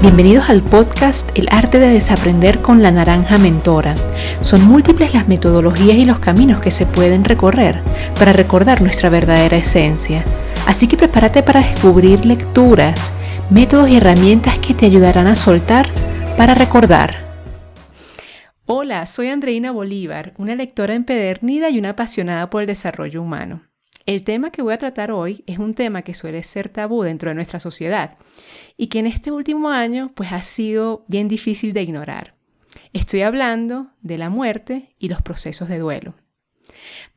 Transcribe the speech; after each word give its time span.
Bienvenidos 0.00 0.48
al 0.48 0.62
podcast 0.62 1.36
El 1.36 1.48
arte 1.50 1.80
de 1.80 1.88
desaprender 1.88 2.60
con 2.60 2.84
la 2.84 2.92
naranja 2.92 3.36
mentora. 3.36 3.96
Son 4.42 4.64
múltiples 4.64 5.12
las 5.12 5.26
metodologías 5.26 5.96
y 5.96 6.04
los 6.04 6.20
caminos 6.20 6.60
que 6.60 6.70
se 6.70 6.86
pueden 6.86 7.24
recorrer 7.24 7.82
para 8.16 8.32
recordar 8.32 8.80
nuestra 8.80 9.10
verdadera 9.10 9.56
esencia. 9.56 10.24
Así 10.68 10.86
que 10.86 10.96
prepárate 10.96 11.42
para 11.42 11.62
descubrir 11.62 12.24
lecturas, 12.24 13.12
métodos 13.50 13.88
y 13.88 13.96
herramientas 13.96 14.60
que 14.60 14.72
te 14.72 14.86
ayudarán 14.86 15.26
a 15.26 15.34
soltar 15.34 15.88
para 16.36 16.54
recordar. 16.54 17.16
Hola, 18.66 19.04
soy 19.06 19.26
Andreina 19.30 19.72
Bolívar, 19.72 20.32
una 20.38 20.54
lectora 20.54 20.94
empedernida 20.94 21.70
y 21.70 21.78
una 21.80 21.90
apasionada 21.90 22.50
por 22.50 22.60
el 22.60 22.68
desarrollo 22.68 23.20
humano. 23.20 23.62
El 24.08 24.24
tema 24.24 24.50
que 24.50 24.62
voy 24.62 24.72
a 24.72 24.78
tratar 24.78 25.12
hoy 25.12 25.44
es 25.46 25.58
un 25.58 25.74
tema 25.74 26.00
que 26.00 26.14
suele 26.14 26.42
ser 26.42 26.70
tabú 26.70 27.02
dentro 27.02 27.28
de 27.28 27.34
nuestra 27.34 27.60
sociedad 27.60 28.16
y 28.78 28.86
que 28.86 29.00
en 29.00 29.06
este 29.06 29.30
último 29.30 29.68
año 29.68 30.12
pues 30.14 30.32
ha 30.32 30.40
sido 30.40 31.04
bien 31.08 31.28
difícil 31.28 31.74
de 31.74 31.82
ignorar. 31.82 32.32
Estoy 32.94 33.20
hablando 33.20 33.90
de 34.00 34.16
la 34.16 34.30
muerte 34.30 34.94
y 34.98 35.10
los 35.10 35.20
procesos 35.20 35.68
de 35.68 35.78
duelo. 35.78 36.14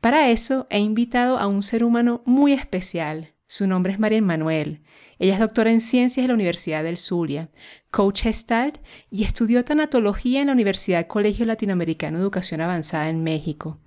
Para 0.02 0.28
eso 0.28 0.66
he 0.68 0.80
invitado 0.80 1.38
a 1.38 1.46
un 1.46 1.62
ser 1.62 1.82
humano 1.82 2.22
muy 2.26 2.52
especial. 2.52 3.32
Su 3.46 3.66
nombre 3.66 3.94
es 3.94 3.98
María 3.98 4.20
Manuel. 4.20 4.82
Ella 5.18 5.32
es 5.32 5.40
doctora 5.40 5.70
en 5.70 5.80
ciencias 5.80 6.24
de 6.24 6.28
la 6.28 6.34
Universidad 6.34 6.84
del 6.84 6.98
Zulia, 6.98 7.48
coach 7.90 8.24
Gestalt 8.24 8.76
y 9.10 9.24
estudió 9.24 9.64
tanatología 9.64 10.42
en 10.42 10.48
la 10.48 10.52
Universidad 10.52 11.06
Colegio 11.06 11.46
Latinoamericano 11.46 12.18
de 12.18 12.22
Educación 12.24 12.60
Avanzada 12.60 13.08
en 13.08 13.22
México. 13.22 13.81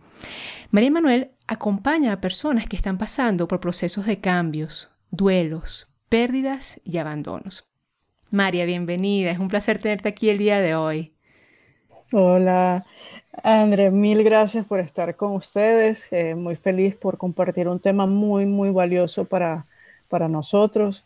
María 0.72 0.92
Manuel 0.92 1.32
acompaña 1.48 2.14
a 2.14 2.22
personas 2.22 2.68
que 2.68 2.76
están 2.76 2.98
pasando 2.98 3.48
por 3.48 3.60
procesos 3.60 4.06
de 4.06 4.20
cambios, 4.20 4.92
duelos, 5.12 5.96
pérdidas 6.10 6.82
y 6.84 6.98
abandonos. 6.98 7.70
María, 8.32 8.66
bienvenida. 8.66 9.32
Es 9.32 9.40
un 9.40 9.48
placer 9.48 9.80
tenerte 9.80 10.10
aquí 10.10 10.30
el 10.30 10.38
día 10.38 10.60
de 10.60 10.76
hoy. 10.76 11.14
Hola, 12.12 12.86
André, 13.44 13.92
mil 13.92 14.24
gracias 14.24 14.66
por 14.66 14.80
estar 14.80 15.16
con 15.16 15.34
ustedes. 15.34 16.12
Eh, 16.12 16.36
muy 16.36 16.56
feliz 16.56 16.96
por 16.96 17.18
compartir 17.18 17.68
un 17.68 17.80
tema 17.80 18.06
muy, 18.08 18.46
muy 18.46 18.72
valioso 18.72 19.26
para, 19.26 19.66
para 20.08 20.28
nosotros 20.28 21.06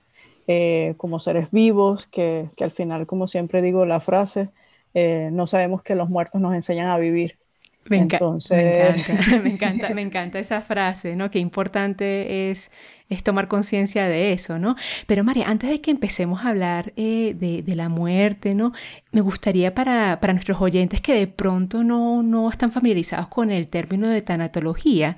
eh, 0.51 0.95
como 0.97 1.19
seres 1.19 1.51
vivos, 1.51 2.07
que, 2.07 2.49
al 2.59 2.71
final, 2.71 3.05
como 3.05 3.27
siempre 3.27 3.61
digo 3.61 3.85
la 3.85 3.99
frase, 3.99 4.49
eh, 4.95 5.29
no 5.31 5.45
sabemos 5.45 5.83
que 5.83 5.93
los 5.93 6.09
muertos 6.09 6.41
nos 6.41 6.55
enseñan 6.55 6.87
a 6.87 6.97
vivir. 6.97 7.37
Me, 7.85 7.97
Entonces... 7.97 9.07
me, 9.43 9.49
encanta, 9.49 9.89
me 9.93 10.01
encanta, 10.01 10.39
esa 10.39 10.61
frase, 10.61 11.15
¿no? 11.15 11.31
Qué 11.31 11.39
importante 11.39 12.51
es, 12.51 12.71
es 13.09 13.23
tomar 13.23 13.47
conciencia 13.47 14.07
de 14.07 14.31
eso, 14.31 14.59
¿no? 14.59 14.75
Pero 15.07 15.23
María, 15.23 15.49
antes 15.49 15.69
de 15.69 15.81
que 15.81 15.89
empecemos 15.89 16.45
a 16.45 16.49
hablar 16.49 16.93
eh, 16.97 17.35
de, 17.37 17.63
de, 17.63 17.75
la 17.75 17.89
muerte, 17.89 18.53
¿no? 18.53 18.73
Me 19.11 19.21
gustaría 19.21 19.73
para, 19.73 20.19
para 20.19 20.33
nuestros 20.33 20.61
oyentes 20.61 21.01
que 21.01 21.13
de 21.13 21.27
pronto 21.27 21.83
no, 21.83 22.21
no 22.21 22.49
están 22.49 22.71
familiarizados 22.71 23.27
con 23.27 23.49
el 23.49 23.67
término 23.67 24.07
de 24.07 24.21
tanatología, 24.21 25.17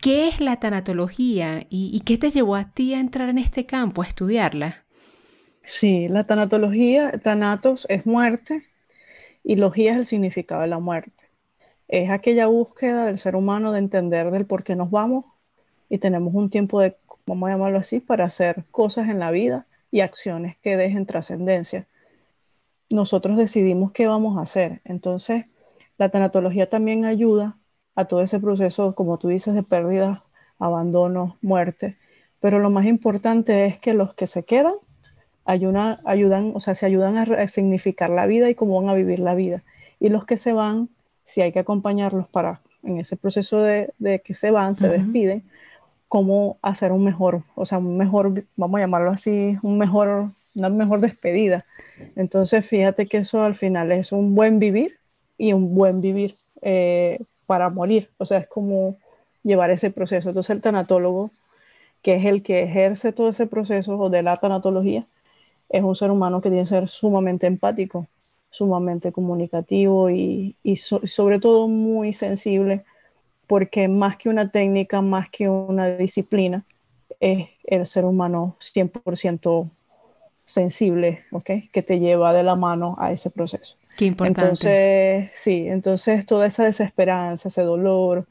¿qué 0.00 0.28
es 0.28 0.40
la 0.40 0.56
tanatología 0.56 1.66
y, 1.68 1.90
y 1.92 2.00
qué 2.00 2.16
te 2.16 2.30
llevó 2.30 2.56
a 2.56 2.72
ti 2.72 2.94
a 2.94 3.00
entrar 3.00 3.28
en 3.28 3.38
este 3.38 3.66
campo, 3.66 4.02
a 4.02 4.06
estudiarla? 4.06 4.84
Sí, 5.62 6.08
la 6.08 6.24
tanatología, 6.24 7.12
tanatos 7.22 7.86
es 7.90 8.06
muerte 8.06 8.62
y 9.42 9.56
logía 9.56 9.92
es 9.92 9.98
el 9.98 10.06
significado 10.06 10.62
de 10.62 10.68
la 10.68 10.78
muerte 10.78 11.15
es 11.88 12.10
aquella 12.10 12.46
búsqueda 12.46 13.06
del 13.06 13.18
ser 13.18 13.36
humano 13.36 13.72
de 13.72 13.78
entender 13.78 14.30
del 14.30 14.46
por 14.46 14.64
qué 14.64 14.74
nos 14.76 14.90
vamos 14.90 15.24
y 15.88 15.98
tenemos 15.98 16.34
un 16.34 16.50
tiempo 16.50 16.80
de, 16.80 16.96
vamos 17.26 17.48
a 17.48 17.52
llamarlo 17.52 17.78
así, 17.78 18.00
para 18.00 18.24
hacer 18.24 18.64
cosas 18.70 19.08
en 19.08 19.18
la 19.18 19.30
vida 19.30 19.66
y 19.90 20.00
acciones 20.00 20.56
que 20.62 20.76
dejen 20.76 21.06
trascendencia. 21.06 21.86
Nosotros 22.90 23.36
decidimos 23.36 23.92
qué 23.92 24.06
vamos 24.06 24.38
a 24.38 24.42
hacer. 24.42 24.80
Entonces, 24.84 25.46
la 25.98 26.08
tanatología 26.08 26.68
también 26.68 27.04
ayuda 27.04 27.56
a 27.94 28.04
todo 28.04 28.20
ese 28.22 28.40
proceso, 28.40 28.94
como 28.94 29.18
tú 29.18 29.28
dices, 29.28 29.54
de 29.54 29.62
pérdida, 29.62 30.24
abandono, 30.58 31.36
muerte. 31.40 31.96
Pero 32.40 32.58
lo 32.58 32.70
más 32.70 32.86
importante 32.86 33.66
es 33.66 33.78
que 33.78 33.94
los 33.94 34.14
que 34.14 34.26
se 34.26 34.44
quedan 34.44 34.74
ayudan, 35.44 36.00
ayudan 36.04 36.52
o 36.54 36.60
sea, 36.60 36.74
se 36.74 36.86
ayudan 36.86 37.16
a 37.16 37.48
significar 37.48 38.10
la 38.10 38.26
vida 38.26 38.50
y 38.50 38.54
cómo 38.54 38.80
van 38.80 38.90
a 38.90 38.94
vivir 38.94 39.20
la 39.20 39.34
vida. 39.34 39.62
Y 39.98 40.10
los 40.10 40.26
que 40.26 40.36
se 40.36 40.52
van 40.52 40.90
si 41.26 41.42
hay 41.42 41.52
que 41.52 41.58
acompañarlos 41.58 42.28
para, 42.28 42.60
en 42.82 42.98
ese 42.98 43.16
proceso 43.16 43.60
de, 43.60 43.92
que 44.24 44.34
se 44.34 44.50
van, 44.50 44.76
se 44.76 44.88
despiden, 44.88 45.42
cómo 46.08 46.56
hacer 46.62 46.92
un 46.92 47.04
mejor, 47.04 47.42
o 47.54 47.66
sea, 47.66 47.78
un 47.78 47.96
mejor, 47.96 48.44
vamos 48.56 48.78
a 48.78 48.80
llamarlo 48.80 49.10
así, 49.10 49.58
un 49.62 49.76
mejor, 49.76 50.30
una 50.54 50.68
mejor 50.68 51.00
despedida. 51.00 51.66
Entonces, 52.14 52.64
fíjate 52.64 53.06
que 53.06 53.18
eso 53.18 53.42
al 53.42 53.56
final 53.56 53.90
es 53.92 54.12
un 54.12 54.34
buen 54.34 54.58
vivir 54.58 54.98
y 55.36 55.52
un 55.52 55.74
buen 55.74 56.00
vivir 56.00 56.36
eh, 56.62 57.18
para 57.46 57.68
morir. 57.70 58.08
O 58.18 58.24
sea, 58.24 58.38
es 58.38 58.46
como 58.46 58.96
llevar 59.42 59.70
ese 59.70 59.90
proceso. 59.90 60.28
Entonces, 60.28 60.50
el 60.50 60.60
tanatólogo, 60.62 61.30
que 62.02 62.14
es 62.14 62.24
el 62.24 62.42
que 62.42 62.62
ejerce 62.62 63.12
todo 63.12 63.30
ese 63.30 63.48
proceso 63.48 64.08
de 64.08 64.22
la 64.22 64.36
tanatología, 64.36 65.06
es 65.68 65.82
un 65.82 65.96
ser 65.96 66.12
humano 66.12 66.40
que 66.40 66.50
tiene 66.50 66.62
que 66.62 66.68
ser 66.68 66.88
sumamente 66.88 67.48
empático 67.48 68.06
sumamente 68.50 69.12
comunicativo 69.12 70.10
y, 70.10 70.56
sobre 70.76 71.38
todo 71.38 71.68
muy 71.68 72.12
sensible, 72.12 72.84
porque 73.46 73.88
más 73.88 74.16
que 74.16 74.28
una 74.28 74.50
técnica, 74.50 75.02
más 75.02 75.28
que 75.30 75.48
una 75.48 75.88
disciplina, 75.88 76.64
es 77.20 77.48
el 77.64 77.86
ser 77.86 78.04
humano 78.04 78.56
100% 78.60 79.70
sensible, 80.44 81.24
¿ok? 81.32 81.50
Que 81.72 81.82
te 81.82 81.98
lleva 81.98 82.32
de 82.32 82.42
la 82.42 82.54
mano 82.54 82.96
a 82.98 83.12
ese 83.12 83.30
proceso. 83.30 83.76
Qué 83.96 84.06
importante. 84.06 84.40
Entonces, 84.40 85.30
sí, 85.34 85.66
entonces 85.68 86.26
toda 86.26 86.46
esa 86.46 86.64
desesperanza, 86.64 87.48
ese 87.48 87.62
dolor 87.62 88.26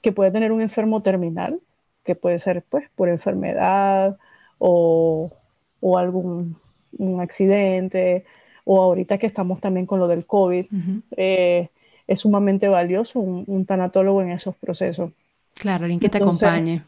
que 0.00 0.12
puede 0.12 0.30
tener 0.30 0.52
un 0.52 0.60
enfermo 0.60 1.02
terminal, 1.02 1.60
que 2.04 2.14
puede 2.14 2.38
ser 2.38 2.62
pues 2.68 2.88
por 2.94 3.08
enfermedad 3.08 4.16
o, 4.58 5.30
o 5.80 5.98
algún 5.98 6.56
un 6.98 7.20
accidente, 7.20 8.24
o 8.64 8.80
ahorita 8.80 9.18
que 9.18 9.26
estamos 9.26 9.60
también 9.60 9.86
con 9.86 9.98
lo 9.98 10.08
del 10.08 10.26
COVID, 10.26 10.66
eh, 11.16 11.68
es 12.06 12.20
sumamente 12.20 12.68
valioso 12.68 13.20
un, 13.20 13.64
tanatólogo 13.66 14.22
en 14.22 14.30
esos 14.30 14.54
procesos. 14.56 15.10
Claro, 15.54 15.84
alguien 15.84 16.00
que 16.00 16.08
te 16.08 16.18
acompañe. 16.18 16.82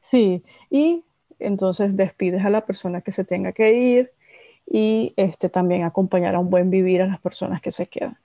Sí, 0.00 0.42
y 0.70 1.02
entonces 1.38 1.96
despides 1.96 2.44
a 2.44 2.50
la 2.50 2.64
persona 2.66 3.00
que 3.00 3.12
se 3.12 3.24
tenga 3.24 3.52
que 3.52 3.72
ir 3.72 4.12
y 4.70 5.12
este, 5.16 5.48
también 5.48 5.84
acompañar 5.84 6.34
a 6.34 6.38
un 6.38 6.50
buen 6.50 6.70
vivir 6.70 7.02
a 7.02 7.06
las 7.06 7.20
personas 7.20 7.60
que 7.60 7.72
se 7.72 7.86
quedan. 7.86 8.16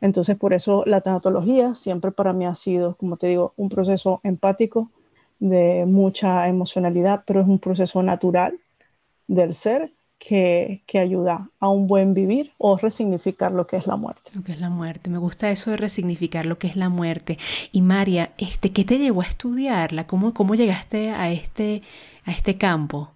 Entonces, 0.00 0.36
por 0.36 0.52
eso 0.52 0.84
la 0.86 1.00
tanatología 1.00 1.74
siempre 1.74 2.12
para 2.12 2.32
mí 2.32 2.44
ha 2.46 2.54
sido, 2.54 2.94
como 2.96 3.16
te 3.16 3.28
digo, 3.28 3.54
un 3.56 3.70
proceso 3.70 4.20
empático 4.22 4.90
de 5.38 5.84
mucha 5.86 6.46
emocionalidad, 6.48 7.22
pero 7.26 7.40
es 7.40 7.46
un 7.46 7.58
proceso 7.58 8.02
natural 8.02 8.58
del 9.26 9.54
ser 9.54 9.90
que, 10.18 10.82
ayuda 10.94 11.48
a 11.60 11.68
un 11.68 11.86
buen 11.86 12.14
vivir 12.14 12.52
o 12.58 12.76
resignificar 12.76 13.52
lo 13.52 13.66
que 13.66 13.76
es 13.76 13.86
la 13.86 13.96
muerte. 13.96 14.30
Lo 14.34 14.42
que 14.42 14.52
es 14.52 14.60
la 14.60 14.70
muerte. 14.70 15.10
Me 15.10 15.18
gusta 15.18 15.50
eso 15.50 15.70
de 15.70 15.76
resignificar 15.76 16.46
lo 16.46 16.58
que 16.58 16.66
es 16.66 16.76
la 16.76 16.88
muerte. 16.88 17.38
Y 17.72 17.82
María, 17.82 18.30
este, 18.38 18.70
¿qué 18.72 18.84
te 18.84 18.98
llevó 18.98 19.22
a 19.22 19.26
estudiarla? 19.26 20.06
¿Cómo, 20.06 20.32
cómo 20.32 20.54
llegaste 20.54 21.10
a 21.10 21.30
este, 21.30 21.82
a 22.24 22.32
este 22.32 22.56
campo? 22.56 23.10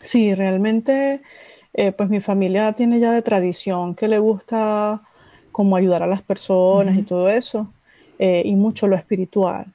Sí, 0.00 0.34
realmente, 0.34 1.22
eh, 1.74 1.92
pues 1.92 2.08
mi 2.08 2.20
familia 2.20 2.72
tiene 2.72 3.00
ya 3.00 3.12
de 3.12 3.22
tradición 3.22 3.94
que 3.94 4.08
le 4.08 4.18
gusta 4.18 5.02
como 5.52 5.76
ayudar 5.76 6.02
a 6.02 6.06
las 6.06 6.22
personas 6.22 6.96
y 6.96 7.02
todo 7.02 7.28
eso, 7.28 7.72
eh, 8.18 8.42
y 8.44 8.54
mucho 8.56 8.86
lo 8.88 8.96
espiritual. 8.96 9.66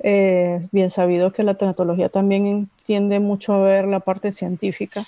Eh, 0.00 0.68
bien 0.70 0.90
sabido 0.90 1.32
que 1.32 1.42
la 1.42 1.54
tanatología 1.54 2.08
también 2.08 2.70
tiende 2.86 3.18
mucho 3.18 3.52
a 3.54 3.62
ver 3.62 3.86
la 3.86 3.98
parte 3.98 4.30
científica 4.30 5.04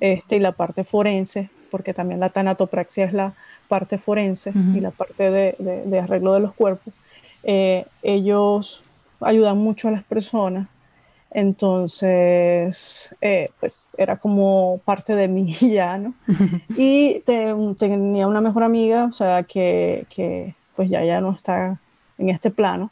este, 0.00 0.36
y 0.36 0.40
la 0.40 0.52
parte 0.52 0.84
forense, 0.84 1.50
porque 1.70 1.92
también 1.92 2.20
la 2.20 2.30
tanatopraxia 2.30 3.04
es 3.04 3.12
la 3.12 3.34
parte 3.68 3.98
forense 3.98 4.52
y 4.74 4.80
la 4.80 4.90
parte 4.90 5.30
de, 5.30 6.00
arreglo 6.00 6.32
de 6.32 6.40
los 6.40 6.54
cuerpos. 6.54 6.94
Eh, 7.42 7.84
ellos 8.02 8.82
ayudan 9.20 9.58
mucho 9.58 9.88
a 9.88 9.90
las 9.90 10.04
personas, 10.04 10.68
entonces 11.30 13.14
eh, 13.20 13.50
pues 13.60 13.74
era 13.96 14.16
como 14.16 14.80
parte 14.84 15.14
de 15.14 15.28
mí 15.28 15.52
ya, 15.60 15.98
¿no? 15.98 16.14
Y 16.76 17.22
tenía 17.78 18.26
una 18.26 18.40
mejor 18.40 18.62
amiga, 18.62 19.04
o 19.04 19.12
sea, 19.12 19.42
que, 19.42 20.06
que 20.08 20.54
pues 20.74 20.88
ya, 20.88 21.04
ya 21.04 21.20
no 21.20 21.32
está 21.32 21.78
en 22.16 22.30
este 22.30 22.50
plano, 22.50 22.90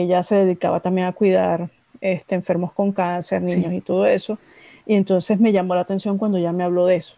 ella 0.00 0.22
se 0.22 0.36
dedicaba 0.36 0.80
también 0.80 1.06
a 1.06 1.12
cuidar 1.12 1.70
este, 2.00 2.34
enfermos 2.34 2.72
con 2.72 2.92
cáncer, 2.92 3.42
niños 3.42 3.72
y 3.72 3.80
todo 3.80 4.06
eso. 4.06 4.38
Y 4.86 4.94
entonces 4.94 5.38
me 5.38 5.52
llamó 5.52 5.74
la 5.74 5.82
atención 5.82 6.18
cuando 6.18 6.38
ya 6.38 6.52
me 6.52 6.64
habló 6.64 6.86
de 6.86 6.96
eso. 6.96 7.16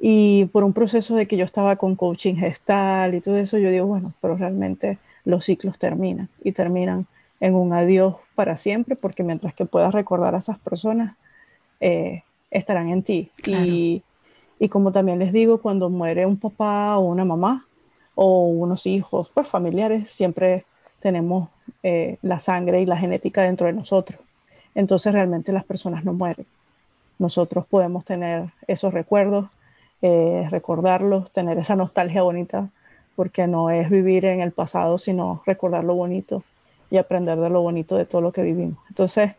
Y 0.00 0.46
por 0.46 0.64
un 0.64 0.72
proceso 0.72 1.14
de 1.14 1.26
que 1.26 1.36
yo 1.36 1.44
estaba 1.44 1.76
con 1.76 1.94
coaching 1.96 2.36
gestal 2.36 3.14
y 3.14 3.20
todo 3.20 3.36
eso, 3.36 3.58
yo 3.58 3.70
digo, 3.70 3.86
bueno, 3.86 4.14
pero 4.20 4.36
realmente 4.36 4.98
los 5.24 5.44
ciclos 5.44 5.78
terminan 5.78 6.28
y 6.42 6.52
terminan 6.52 7.06
en 7.40 7.54
un 7.54 7.72
adiós 7.72 8.14
para 8.34 8.56
siempre, 8.56 8.96
porque 8.96 9.22
mientras 9.22 9.52
que 9.54 9.66
puedas 9.66 9.92
recordar 9.92 10.34
a 10.34 10.38
esas 10.38 10.58
personas, 10.58 11.16
eh, 11.80 12.22
estarán 12.50 12.88
en 12.88 13.02
ti. 13.02 13.30
Y, 13.46 14.02
Y 14.62 14.68
como 14.68 14.92
también 14.92 15.18
les 15.18 15.32
digo, 15.32 15.58
cuando 15.62 15.88
muere 15.88 16.26
un 16.26 16.36
papá 16.36 16.98
o 16.98 17.00
una 17.08 17.24
mamá 17.24 17.66
o 18.14 18.44
unos 18.44 18.86
hijos, 18.86 19.30
pues 19.32 19.48
familiares, 19.48 20.10
siempre 20.10 20.64
tenemos 21.00 21.48
eh, 21.82 22.18
la 22.22 22.40
sangre 22.40 22.80
y 22.80 22.86
la 22.86 22.96
genética 22.96 23.42
dentro 23.42 23.66
de 23.66 23.72
nosotros. 23.72 24.20
Entonces 24.74 25.12
realmente 25.12 25.52
las 25.52 25.64
personas 25.64 26.04
no 26.04 26.12
mueren. 26.12 26.46
Nosotros 27.18 27.66
podemos 27.66 28.04
tener 28.04 28.50
esos 28.66 28.94
recuerdos, 28.94 29.46
eh, 30.02 30.46
recordarlos, 30.50 31.30
tener 31.32 31.58
esa 31.58 31.76
nostalgia 31.76 32.22
bonita, 32.22 32.68
porque 33.16 33.46
no 33.46 33.70
es 33.70 33.90
vivir 33.90 34.24
en 34.24 34.40
el 34.40 34.52
pasado, 34.52 34.96
sino 34.98 35.42
recordar 35.44 35.84
lo 35.84 35.94
bonito 35.94 36.42
y 36.90 36.96
aprender 36.96 37.38
de 37.38 37.50
lo 37.50 37.60
bonito 37.60 37.96
de 37.96 38.06
todo 38.06 38.20
lo 38.20 38.32
que 38.32 38.42
vivimos. 38.42 38.78
Entonces, 38.88 39.32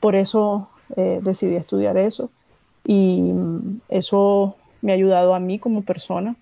por 0.00 0.14
eso 0.14 0.68
eh, 0.96 1.20
decidí 1.22 1.56
estudiar 1.56 1.98
eso 1.98 2.30
y 2.84 3.20
mm, 3.20 3.80
eso 3.88 4.56
me 4.80 4.92
ha 4.92 4.94
ayudado 4.94 5.34
a 5.34 5.40
mí 5.40 5.58
como 5.58 5.82
persona 5.82 6.36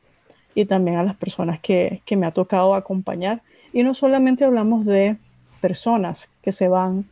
y 0.56 0.64
también 0.64 0.96
a 0.96 1.04
las 1.04 1.14
personas 1.14 1.60
que, 1.60 2.00
que 2.06 2.16
me 2.16 2.26
ha 2.26 2.30
tocado 2.30 2.74
acompañar. 2.74 3.42
Y 3.74 3.82
no 3.82 3.92
solamente 3.92 4.44
hablamos 4.44 4.86
de 4.86 5.16
personas 5.60 6.30
que 6.42 6.50
se 6.50 6.66
van 6.66 7.04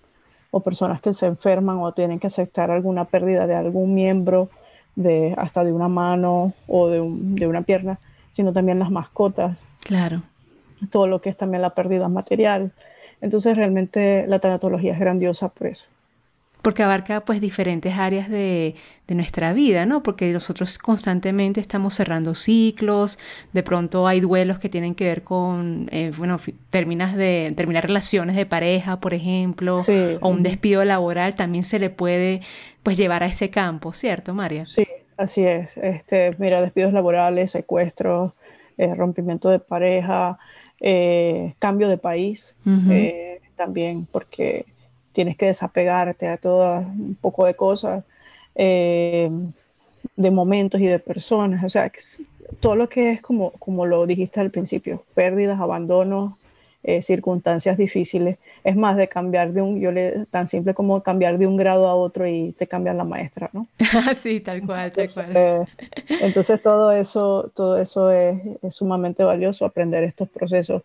o 0.50 0.60
personas 0.60 1.02
que 1.02 1.12
se 1.12 1.26
enferman 1.26 1.78
o 1.78 1.92
tienen 1.92 2.18
que 2.18 2.28
aceptar 2.28 2.70
alguna 2.70 3.04
pérdida 3.04 3.46
de 3.46 3.54
algún 3.54 3.94
miembro, 3.94 4.48
de, 4.96 5.34
hasta 5.36 5.62
de 5.62 5.72
una 5.72 5.88
mano 5.88 6.54
o 6.66 6.88
de, 6.88 7.02
de 7.06 7.46
una 7.46 7.60
pierna, 7.62 7.98
sino 8.30 8.54
también 8.54 8.78
las 8.78 8.90
mascotas. 8.90 9.62
Claro. 9.80 10.22
Todo 10.90 11.06
lo 11.06 11.20
que 11.20 11.28
es 11.28 11.36
también 11.36 11.60
la 11.60 11.74
pérdida 11.74 12.08
material. 12.08 12.72
Entonces 13.20 13.58
realmente 13.58 14.26
la 14.26 14.38
tanatología 14.38 14.94
es 14.94 14.98
grandiosa 14.98 15.48
por 15.48 15.66
eso 15.66 15.86
porque 16.64 16.82
abarca 16.82 17.20
pues 17.26 17.42
diferentes 17.42 17.96
áreas 17.98 18.28
de, 18.30 18.74
nuestra 19.08 19.52
vida, 19.52 19.84
¿no? 19.84 20.02
Porque 20.02 20.32
nosotros 20.32 20.78
constantemente 20.78 21.60
estamos 21.60 21.92
cerrando 21.92 22.34
ciclos, 22.34 23.18
de 23.52 23.62
pronto 23.62 24.08
hay 24.08 24.20
duelos 24.20 24.58
que 24.58 24.70
tienen 24.70 24.94
que 24.94 25.04
ver 25.04 25.22
con, 25.22 25.88
eh, 25.92 26.10
bueno, 26.16 26.40
terminas 26.70 27.14
de 27.14 27.52
terminar 27.54 27.84
relaciones 27.84 28.34
de 28.34 28.46
pareja, 28.46 28.98
por 29.00 29.12
ejemplo, 29.12 29.76
o 30.20 30.28
un 30.28 30.42
despido 30.42 30.84
laboral, 30.86 31.34
también 31.34 31.64
se 31.64 31.78
le 31.78 31.90
puede 31.90 32.40
pues 32.82 32.96
llevar 32.96 33.22
a 33.22 33.26
ese 33.26 33.50
campo, 33.50 33.92
¿cierto, 33.92 34.32
María? 34.32 34.64
Sí, 34.64 34.86
así 35.18 35.44
es. 35.44 35.76
Este, 35.76 36.34
mira, 36.38 36.62
despidos 36.62 36.94
laborales, 36.94 37.50
secuestros, 37.50 38.32
eh, 38.78 38.94
rompimiento 38.94 39.50
de 39.50 39.58
pareja, 39.58 40.38
eh, 40.80 41.52
cambio 41.58 41.90
de 41.90 41.98
país, 41.98 42.56
también, 43.54 44.08
porque 44.10 44.64
tienes 45.14 45.36
que 45.36 45.46
desapegarte 45.46 46.28
a 46.28 46.36
todo 46.36 46.80
un 46.80 47.16
poco 47.20 47.46
de 47.46 47.54
cosas, 47.54 48.04
eh, 48.54 49.30
de 50.16 50.30
momentos 50.30 50.80
y 50.80 50.86
de 50.86 50.98
personas, 50.98 51.64
o 51.64 51.68
sea, 51.68 51.90
todo 52.60 52.76
lo 52.76 52.88
que 52.88 53.12
es 53.12 53.22
como, 53.22 53.52
como 53.52 53.86
lo 53.86 54.06
dijiste 54.06 54.40
al 54.40 54.50
principio, 54.50 55.04
pérdidas, 55.14 55.60
abandonos, 55.60 56.34
eh, 56.82 57.00
circunstancias 57.00 57.78
difíciles, 57.78 58.36
es 58.62 58.76
más 58.76 58.96
de 58.98 59.08
cambiar 59.08 59.52
de 59.52 59.62
un, 59.62 59.80
yo 59.80 59.90
le, 59.90 60.26
tan 60.26 60.46
simple 60.46 60.74
como 60.74 61.02
cambiar 61.02 61.38
de 61.38 61.46
un 61.46 61.56
grado 61.56 61.88
a 61.88 61.94
otro 61.94 62.26
y 62.26 62.52
te 62.52 62.66
cambian 62.66 62.98
la 62.98 63.04
maestra, 63.04 63.48
¿no? 63.54 63.66
sí, 64.14 64.40
tal 64.40 64.66
cual, 64.66 64.92
tal 64.92 65.08
cual. 65.14 65.32
Eh, 65.34 65.64
entonces 66.20 66.60
todo 66.60 66.92
eso, 66.92 67.50
todo 67.54 67.78
eso 67.78 68.10
es, 68.10 68.38
es, 68.62 68.74
sumamente 68.74 69.24
valioso, 69.24 69.64
aprender 69.64 70.04
estos 70.04 70.28
procesos 70.28 70.82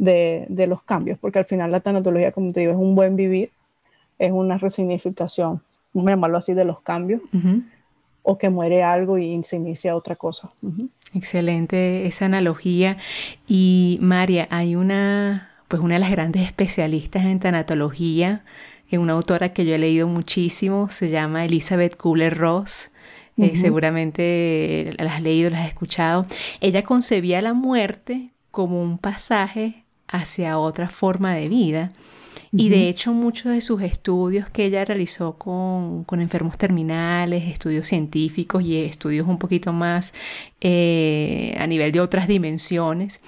de, 0.00 0.46
de, 0.48 0.66
los 0.66 0.82
cambios, 0.82 1.18
porque 1.18 1.38
al 1.38 1.44
final 1.44 1.70
la 1.70 1.80
tanatología, 1.80 2.32
como 2.32 2.52
te 2.52 2.60
digo, 2.60 2.72
es 2.72 2.78
un 2.78 2.94
buen 2.94 3.16
vivir, 3.16 3.50
es 4.18 4.32
una 4.32 4.56
resignificación, 4.56 5.60
vamos 5.92 6.08
a 6.08 6.12
llamarlo 6.12 6.38
así, 6.38 6.54
de 6.54 6.64
los 6.64 6.80
cambios, 6.80 7.20
o 8.22 8.38
que 8.38 8.48
muere 8.48 8.82
algo 8.82 9.18
y 9.18 9.42
se 9.42 9.56
inicia 9.56 9.94
otra 9.94 10.16
cosa. 10.16 10.50
Excelente 11.14 12.06
esa 12.06 12.26
analogía. 12.26 12.96
Y 13.46 13.98
María, 14.00 14.48
hay 14.50 14.74
una, 14.74 15.50
pues 15.68 15.82
una 15.82 15.94
de 15.94 16.00
las 16.00 16.10
grandes 16.10 16.42
especialistas 16.42 17.26
en 17.26 17.38
tanatología, 17.38 18.42
una 18.92 19.12
autora 19.12 19.52
que 19.52 19.66
yo 19.66 19.74
he 19.74 19.78
leído 19.78 20.08
muchísimo, 20.08 20.88
se 20.88 21.10
llama 21.10 21.44
Elizabeth 21.44 21.96
Kubler-Ross. 21.96 22.90
Eh, 23.36 23.56
seguramente 23.56 24.92
la 24.98 25.14
has 25.14 25.22
leído, 25.22 25.48
la 25.50 25.62
has 25.62 25.68
escuchado. 25.68 26.26
Ella 26.60 26.82
concebía 26.82 27.40
la 27.40 27.54
muerte 27.54 28.30
como 28.50 28.82
un 28.82 28.98
pasaje 28.98 29.84
hacia 30.10 30.58
otra 30.58 30.88
forma 30.88 31.34
de 31.34 31.48
vida. 31.48 31.92
Y 32.52 32.68
de 32.68 32.88
hecho 32.88 33.12
muchos 33.12 33.52
de 33.52 33.60
sus 33.60 33.80
estudios 33.80 34.50
que 34.50 34.64
ella 34.64 34.84
realizó 34.84 35.34
con, 35.38 36.04
enfermos 36.10 36.58
terminales, 36.58 37.44
estudios 37.48 37.86
científicos 37.86 38.64
y 38.64 38.76
estudios 38.76 39.28
un 39.28 39.38
poquito 39.38 39.72
más 39.72 40.12
eh, 40.60 41.54
a 41.60 41.68
nivel 41.68 41.92
de 41.92 42.00
otras 42.00 42.26
dimensiones, 42.26 43.20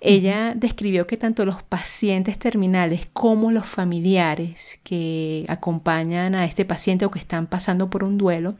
ella 0.00 0.54
describió 0.56 1.06
que 1.06 1.16
tanto 1.16 1.46
los 1.46 1.62
pacientes 1.62 2.36
terminales 2.36 3.08
como 3.12 3.52
los 3.52 3.64
familiares 3.64 4.80
que 4.82 5.44
acompañan 5.46 6.34
a 6.34 6.44
este 6.44 6.64
paciente 6.64 7.04
o 7.04 7.12
que 7.12 7.20
están 7.20 7.46
pasando 7.46 7.90
por 7.90 8.02
un 8.02 8.18
duelo, 8.18 8.56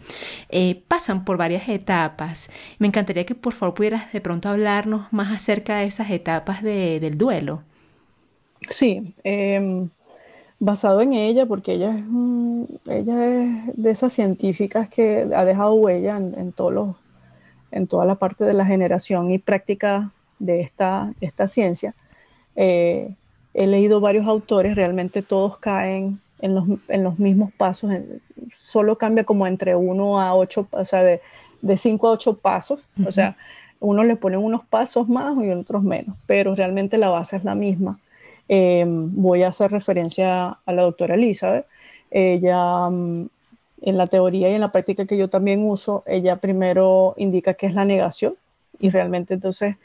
eh, 0.48 0.80
pasan 0.86 1.24
por 1.24 1.38
varias 1.38 1.68
etapas. 1.68 2.50
Me 2.78 2.86
encantaría 2.86 3.26
que 3.26 3.34
por 3.34 3.52
favor 3.52 3.74
pudieras 3.74 4.12
de 4.12 4.20
pronto 4.20 4.48
hablarnos 4.48 5.12
más 5.12 5.32
acerca 5.32 5.78
de 5.78 5.86
esas 5.86 6.08
etapas 6.10 6.62
del 6.62 7.18
duelo. 7.18 7.64
Sí, 8.70 9.14
em, 9.24 9.90
basado 10.64 11.02
en 11.02 11.12
ella, 11.12 11.46
porque 11.46 11.74
ella 11.74 11.94
es, 11.94 12.04
ella 12.86 13.26
es 13.26 13.76
de 13.76 13.90
esas 13.90 14.12
científicas 14.12 14.88
que 14.88 15.28
ha 15.34 15.44
dejado 15.44 15.74
huella 15.74 16.16
en, 16.16 16.52
todos 16.52 16.72
los, 16.72 16.96
en 17.70 17.86
toda 17.86 18.06
la 18.06 18.14
parte 18.14 18.44
de 18.44 18.54
la 18.54 18.64
generación 18.64 19.30
y 19.30 19.38
práctica 19.38 20.10
de 20.38 20.62
esta, 20.62 21.12
esta 21.20 21.48
ciencia. 21.48 21.94
Eh, 22.56 23.14
he 23.52 23.66
leído 23.66 24.00
varios 24.00 24.26
autores, 24.26 24.74
realmente 24.74 25.22
todos 25.22 25.58
caen 25.58 26.20
en 26.40 26.54
los, 26.54 26.64
en 26.88 27.04
los 27.04 27.18
mismos 27.18 27.52
pasos, 27.52 27.92
solo 28.54 28.96
cambia 28.96 29.24
como 29.24 29.46
entre 29.46 29.76
uno 29.76 30.20
a 30.20 30.34
ocho, 30.34 30.66
o 30.70 30.84
sea, 30.84 31.02
de, 31.02 31.20
de 31.60 31.76
cinco 31.76 32.08
a 32.08 32.12
ocho 32.12 32.36
pasos, 32.36 32.80
o 33.06 33.12
sea, 33.12 33.36
unos 33.80 34.06
le 34.06 34.16
ponen 34.16 34.40
unos 34.40 34.64
pasos 34.64 35.08
más 35.08 35.36
y 35.44 35.50
otros 35.50 35.82
menos, 35.82 36.16
pero 36.26 36.54
realmente 36.54 36.96
la 36.96 37.10
base 37.10 37.36
es 37.36 37.44
la 37.44 37.54
misma. 37.54 37.98
Em, 38.48 39.10
voy 39.14 39.42
a 39.42 39.48
hacer 39.48 39.70
referencia 39.70 40.58
a 40.64 40.72
la 40.72 40.82
doctora 40.82 41.14
Elizabeth. 41.14 41.66
Ella, 42.10 42.88
mm, 42.90 43.28
en 43.82 43.98
la 43.98 44.06
teoría 44.06 44.50
y 44.50 44.54
en 44.54 44.60
la 44.60 44.72
práctica 44.72 45.06
que 45.06 45.16
yo 45.16 45.28
también 45.28 45.62
uso, 45.62 46.02
ella 46.06 46.36
primero 46.36 47.14
indica 47.16 47.54
que 47.54 47.66
es 47.66 47.74
la 47.74 47.84
negación 47.84 48.34
y 48.78 48.90
realmente 48.90 49.34
entonces 49.34 49.76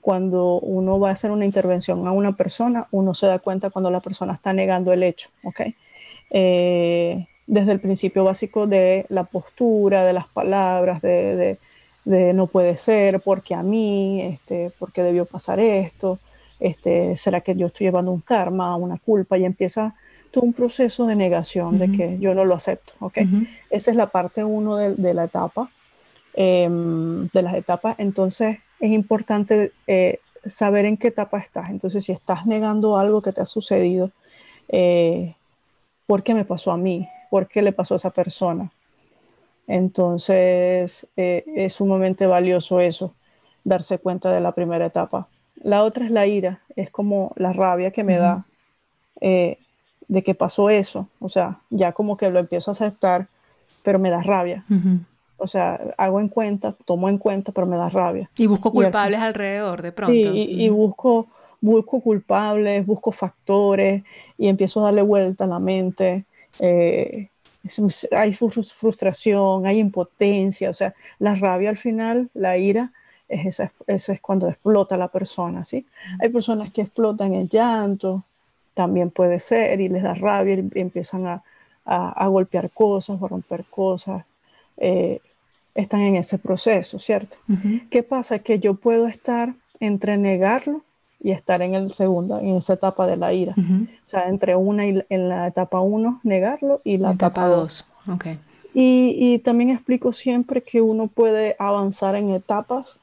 cuando 0.00 0.60
uno 0.60 1.00
va 1.00 1.08
a 1.08 1.12
hacer 1.12 1.32
una 1.32 1.44
intervención 1.44 2.06
a 2.06 2.12
una 2.12 2.36
persona, 2.36 2.86
uno 2.92 3.12
se 3.12 3.26
da 3.26 3.40
cuenta 3.40 3.70
cuando 3.70 3.90
la 3.90 4.00
persona 4.00 4.34
está 4.34 4.52
negando 4.52 4.92
el 4.92 5.02
hecho, 5.02 5.30
¿ok? 5.42 5.62
Eh, 6.30 7.26
desde 7.46 7.72
el 7.72 7.80
principio 7.80 8.22
básico 8.22 8.66
de 8.68 9.06
la 9.08 9.24
postura, 9.24 10.04
de 10.04 10.12
las 10.12 10.28
palabras, 10.28 11.02
de, 11.02 11.58
de, 12.04 12.32
no 12.34 12.46
puede 12.46 12.76
ser, 12.76 13.20
porque 13.20 13.54
a 13.54 13.64
mí, 13.64 14.22
este, 14.22 14.70
porque 14.78 15.02
debió 15.02 15.24
pasar 15.24 15.58
esto, 15.58 16.20
este, 16.60 17.16
¿será 17.18 17.40
que 17.40 17.54
yo 17.54 17.66
estoy 17.66 17.86
llevando 17.86 18.12
un 18.12 18.20
karma, 18.20 18.76
una 18.76 18.98
culpa? 18.98 19.38
Y 19.38 19.44
empieza 19.44 19.94
todo 20.30 20.44
un 20.44 20.52
proceso 20.52 21.06
de 21.06 21.16
negación 21.16 21.78
de 21.78 21.90
que 21.92 22.18
yo 22.18 22.34
no 22.34 22.44
lo 22.44 22.54
acepto, 22.54 22.92
¿ok? 23.00 23.18
Esa 23.70 23.90
es 23.90 23.96
la 23.96 24.08
parte 24.08 24.44
uno 24.44 24.76
de, 24.76 25.14
la 25.14 25.24
etapa, 25.24 25.70
em, 26.34 27.28
de 27.28 27.42
las 27.42 27.54
etapas. 27.54 27.96
Entonces, 27.98 28.58
es 28.80 28.90
importante 28.90 29.72
eh, 29.86 30.20
saber 30.46 30.84
en 30.84 30.96
qué 30.96 31.08
etapa 31.08 31.38
estás. 31.38 31.70
Entonces, 31.70 32.04
si 32.04 32.12
estás 32.12 32.46
negando 32.46 32.98
algo 32.98 33.22
que 33.22 33.32
te 33.32 33.40
ha 33.40 33.46
sucedido, 33.46 34.10
eh, 34.68 35.34
¿por 36.06 36.22
qué 36.22 36.34
me 36.34 36.44
pasó 36.44 36.72
a 36.72 36.76
mí? 36.76 37.08
¿Por 37.30 37.48
qué 37.48 37.62
le 37.62 37.72
pasó 37.72 37.94
a 37.94 37.96
esa 37.96 38.10
persona? 38.10 38.70
Entonces, 39.66 41.06
eh, 41.16 41.44
es 41.56 41.74
sumamente 41.74 42.26
valioso 42.26 42.80
eso, 42.80 43.14
darse 43.64 43.98
cuenta 43.98 44.32
de 44.32 44.40
la 44.40 44.52
primera 44.52 44.86
etapa. 44.86 45.28
La 45.62 45.84
otra 45.84 46.04
es 46.04 46.10
la 46.10 46.26
ira, 46.26 46.60
es 46.76 46.90
como 46.90 47.32
la 47.36 47.52
rabia 47.52 47.90
que 47.90 48.04
me 48.04 48.18
da 48.18 48.44
eh, 49.20 49.58
de 50.08 50.22
que 50.22 50.34
pasó 50.34 50.70
eso. 50.70 51.08
O 51.18 51.28
sea, 51.28 51.58
ya 51.70 51.92
como 51.92 52.16
que 52.16 52.30
lo 52.30 52.38
empiezo 52.38 52.70
a 52.70 52.72
aceptar, 52.72 53.28
pero 53.82 53.98
me 53.98 54.10
da 54.10 54.22
rabia. 54.22 54.64
O 55.38 55.46
sea, 55.46 55.80
hago 55.98 56.20
en 56.20 56.28
cuenta, 56.28 56.74
tomo 56.84 57.08
en 57.08 57.18
cuenta, 57.18 57.52
pero 57.52 57.66
me 57.66 57.76
da 57.76 57.88
rabia. 57.88 58.30
Y 58.36 58.46
busco 58.46 58.70
culpables 58.70 59.20
alrededor 59.20 59.82
de 59.82 59.92
pronto. 59.92 60.12
Sí, 60.12 60.46
y, 60.48 60.68
busco, 60.68 61.26
busco 61.60 62.00
culpables, 62.00 62.86
busco 62.86 63.12
factores 63.12 64.02
y 64.38 64.48
empiezo 64.48 64.80
a 64.80 64.84
darle 64.84 65.02
vuelta 65.02 65.44
a 65.44 65.48
la 65.48 65.58
mente. 65.58 66.24
Eh, 66.58 67.28
hay 68.12 68.32
frustración, 68.32 69.66
hay 69.66 69.78
impotencia, 69.80 70.70
o 70.70 70.74
sea, 70.74 70.94
la 71.18 71.34
rabia 71.34 71.70
al 71.70 71.76
final, 71.76 72.30
la 72.32 72.56
ira, 72.58 72.92
es 73.28 73.60
eso 73.86 74.12
es 74.12 74.20
cuando 74.20 74.48
explota 74.48 74.96
la 74.96 75.08
persona, 75.08 75.64
¿sí? 75.64 75.86
Hay 76.20 76.28
personas 76.28 76.70
que 76.70 76.82
explotan 76.82 77.34
en 77.34 77.48
llanto, 77.48 78.24
también 78.74 79.10
puede 79.10 79.38
ser, 79.38 79.80
y 79.80 79.88
les 79.88 80.02
da 80.02 80.14
rabia 80.14 80.54
y 80.54 80.80
empiezan 80.80 81.26
a, 81.26 81.42
golpear 82.28 82.70
cosas 82.70 83.20
o 83.20 83.24
a 83.24 83.28
romper 83.28 83.64
cosas. 83.64 84.24
Eh, 84.76 85.20
están 85.74 86.00
en 86.00 86.16
ese 86.16 86.38
proceso, 86.38 86.98
¿cierto? 86.98 87.36
¿Qué 87.90 88.02
pasa? 88.02 88.38
Que 88.38 88.58
yo 88.58 88.74
puedo 88.74 89.06
estar 89.08 89.54
entre 89.78 90.16
negarlo 90.16 90.82
y 91.20 91.32
estar 91.32 91.62
en 91.62 91.74
el 91.74 91.92
segundo, 91.92 92.38
en 92.38 92.56
esa 92.56 92.74
etapa 92.74 93.06
de 93.06 93.16
la 93.16 93.32
ira. 93.32 93.52
O 93.56 94.08
sea, 94.08 94.28
entre 94.28 94.56
una 94.56 94.86
y 94.86 95.04
en 95.08 95.28
la 95.28 95.46
etapa 95.46 95.80
uno, 95.80 96.20
negarlo 96.22 96.80
y 96.84 96.98
la 96.98 97.12
etapa 97.12 97.46
dos. 97.46 97.86
Okay. 98.08 98.38
Y, 98.78 99.38
también 99.38 99.70
explico 99.70 100.12
siempre 100.12 100.62
que 100.62 100.82
uno 100.82 101.06
puede 101.06 101.56
avanzar 101.58 102.14
en 102.14 102.30
etapas, 102.30 102.98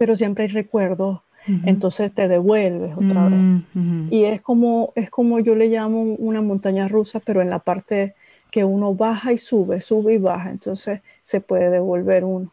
pero 0.00 0.16
siempre 0.16 0.44
hay 0.44 0.48
recuerdos, 0.48 1.20
entonces 1.66 2.14
te 2.14 2.26
devuelves 2.26 2.96
otra 2.96 3.28
vez. 3.28 3.64
Y 4.10 4.24
es 4.24 4.40
como, 4.40 4.94
es 4.94 5.10
como 5.10 5.40
yo 5.40 5.54
le 5.54 5.66
llamo 5.66 6.00
una 6.00 6.40
montaña 6.40 6.88
rusa, 6.88 7.20
pero 7.20 7.42
en 7.42 7.50
la 7.50 7.58
parte 7.58 8.14
que 8.50 8.64
uno 8.64 8.94
baja 8.94 9.34
y 9.34 9.36
sube, 9.36 9.82
sube 9.82 10.14
y 10.14 10.16
baja, 10.16 10.48
entonces 10.52 11.02
se 11.20 11.42
puede 11.42 11.68
devolver 11.68 12.24
uno. 12.24 12.50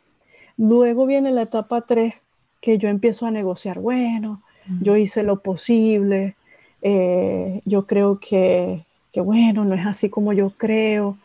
Luego 0.58 1.06
viene 1.06 1.32
la 1.32 1.44
etapa 1.44 1.80
3, 1.80 2.16
que 2.60 2.78
yo 2.80 2.90
empiezo 2.90 3.26
a 3.26 3.32
negociar, 3.32 3.80
bueno, 3.80 4.42
yo 4.82 4.98
hice 4.98 5.24
lo 5.24 5.40
posible, 5.40 6.36
eh, 6.82 7.62
yo 7.64 7.88
creo 7.88 8.20
que, 8.20 8.84
que, 9.14 9.22
bueno, 9.22 9.64
no 9.64 9.74
es 9.74 9.86
así 9.86 10.10
como 10.10 10.34
yo 10.34 10.50
creo, 10.50 11.18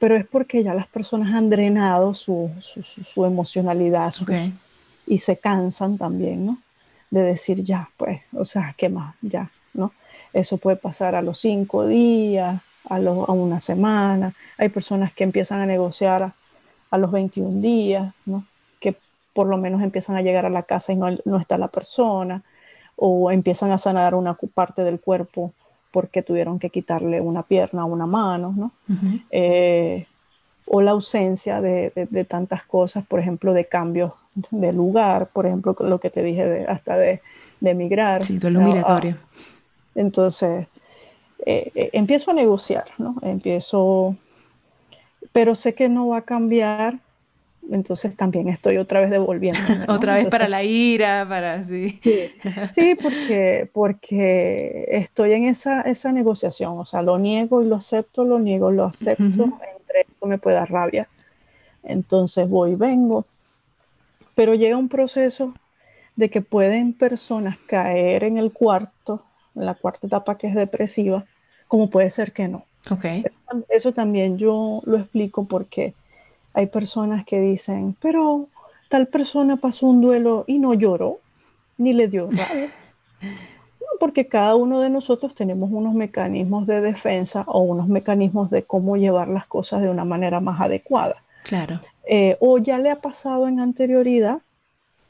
pero 0.00 0.16
es 0.16 0.26
porque 0.26 0.64
ya 0.64 0.72
las 0.72 0.86
personas 0.86 1.34
han 1.34 1.50
drenado 1.50 2.14
su, 2.14 2.50
su, 2.58 3.26
emocionalidad 3.26 4.10
y 5.08 5.18
se 5.18 5.38
cansan 5.38 5.98
también, 5.98 6.46
¿no? 6.46 6.58
De 7.10 7.22
decir 7.22 7.62
ya, 7.62 7.88
pues, 7.96 8.20
o 8.32 8.44
sea, 8.44 8.74
¿qué 8.76 8.88
más? 8.88 9.14
Ya, 9.22 9.50
¿no? 9.72 9.92
Eso 10.32 10.58
puede 10.58 10.76
pasar 10.76 11.14
a 11.14 11.22
los 11.22 11.38
cinco 11.38 11.86
días, 11.86 12.60
a, 12.88 12.96
a 12.96 13.32
una 13.32 13.60
semana. 13.60 14.34
Hay 14.58 14.68
personas 14.68 15.12
que 15.12 15.24
empiezan 15.24 15.60
a 15.60 15.66
negociar 15.66 16.22
a, 16.22 16.34
a, 16.90 16.98
los 16.98 17.10
21 17.10 17.60
días, 17.60 18.12
¿no? 18.26 18.44
Que 18.80 18.96
por 19.32 19.46
lo 19.46 19.56
menos 19.56 19.82
empiezan 19.82 20.16
a 20.16 20.22
llegar 20.22 20.44
a 20.44 20.50
la 20.50 20.62
casa 20.64 20.92
y 20.92 20.96
no, 20.96 21.08
no 21.24 21.38
está 21.38 21.56
la 21.58 21.68
persona, 21.68 22.42
o 22.96 23.30
empiezan 23.30 23.70
a 23.72 23.78
sanar 23.78 24.14
una 24.14 24.36
parte 24.54 24.82
del 24.84 25.00
cuerpo 25.00 25.52
porque 25.90 26.22
tuvieron 26.22 26.58
que 26.58 26.70
quitarle 26.70 27.20
una 27.20 27.42
pierna 27.42 27.84
o 27.84 27.88
una 27.88 28.06
mano, 28.06 28.52
¿no? 28.56 28.72
Eh, 29.30 30.06
o 30.70 30.82
la 30.82 30.92
ausencia 30.92 31.60
de, 31.60 31.90
tantas 32.28 32.64
cosas, 32.64 33.04
por 33.06 33.20
ejemplo, 33.20 33.52
de 33.52 33.66
cambios 33.66 34.12
de 34.50 34.72
lugar, 34.72 35.28
por 35.32 35.46
ejemplo, 35.46 35.74
lo 35.80 35.98
que 35.98 36.10
te 36.10 36.22
dije 36.22 36.66
hasta 36.68 36.96
de, 36.96 37.20
emigrar. 37.60 38.24
Sí, 38.24 38.36
duelo 38.38 38.60
migratorio. 38.60 39.16
entonces, 39.94 40.66
eh, 41.44 41.70
eh, 41.74 41.90
empiezo 41.92 42.30
a 42.30 42.34
negociar, 42.34 42.84
¿no? 42.98 43.16
Empiezo, 43.22 44.16
pero 45.32 45.54
sé 45.54 45.74
que 45.74 45.88
no 45.88 46.08
va 46.08 46.18
a 46.18 46.22
cambiar 46.22 46.98
entonces 47.70 48.16
también 48.16 48.48
estoy 48.48 48.78
otra 48.78 49.00
vez 49.00 49.10
devolviendo. 49.10 49.60
otra 49.88 50.16
vez 50.16 50.26
para 50.28 50.48
la 50.48 50.62
ira, 50.62 51.26
para 51.28 51.62
sí. 51.62 52.00
Sí, 52.72 52.96
porque, 53.00 53.68
porque 53.72 54.86
estoy 54.88 55.32
en 55.32 55.44
esa, 55.44 55.82
esa 55.82 56.12
negociación, 56.12 56.78
o 56.78 56.84
sea, 56.84 57.02
lo 57.02 57.18
niego 57.18 57.62
y 57.62 57.66
lo 57.66 57.76
acepto, 57.76 58.24
lo 58.24 58.38
niego, 58.38 58.70
lo 58.70 58.84
acepto, 58.84 59.58
me 60.22 60.38
puede 60.38 60.56
dar 60.56 60.70
rabia. 60.70 61.08
Entonces 61.82 62.48
voy 62.48 62.72
y 62.72 62.74
vengo, 62.74 63.24
pero 64.34 64.54
llega 64.54 64.76
un 64.76 64.88
proceso 64.88 65.54
de 66.16 66.30
que 66.30 66.42
pueden 66.42 66.92
personas 66.92 67.56
caer 67.66 68.24
en 68.24 68.38
el 68.38 68.52
cuarto, 68.52 69.22
en 69.54 69.66
la 69.66 69.74
cuarta 69.74 70.06
etapa 70.06 70.36
que 70.36 70.48
es 70.48 70.54
depresiva, 70.54 71.24
como 71.68 71.90
puede 71.90 72.10
ser 72.10 72.32
que 72.32 72.48
no. 72.48 72.64
Okay. 72.90 73.24
eso 73.68 73.92
también 73.92 74.38
yo 74.38 74.80
lo 74.84 74.98
explico 74.98 75.44
porque 75.44 75.94
hay 76.54 76.66
personas 76.66 77.24
que 77.26 77.40
dicen, 77.40 77.96
pero 78.00 78.48
tal 78.88 79.08
persona 79.08 79.56
pasó 79.56 79.86
un 79.86 80.00
duelo 80.00 80.44
y 80.46 80.58
no 80.58 80.74
lloró, 80.74 81.18
ni 81.76 81.92
le 81.92 82.08
dio 82.08 82.30
rabia. 82.30 82.70
Porque 83.98 84.26
cada 84.26 84.54
uno 84.56 84.80
de 84.80 84.90
nosotros 84.90 85.34
tenemos 85.34 85.70
unos 85.72 85.94
mecanismos 85.94 86.66
de 86.66 86.80
defensa 86.80 87.44
o 87.46 87.60
unos 87.60 87.88
mecanismos 87.88 88.50
de 88.50 88.62
cómo 88.62 88.96
llevar 88.96 89.28
las 89.28 89.46
cosas 89.46 89.82
de 89.82 89.90
una 89.90 90.04
manera 90.04 90.40
más 90.40 90.60
adecuada. 90.60 91.16
Claro. 91.44 91.80
Eh, 92.06 92.36
o 92.40 92.58
ya 92.58 92.78
le 92.78 92.90
ha 92.90 93.00
pasado 93.00 93.48
en 93.48 93.60
anterioridad 93.60 94.40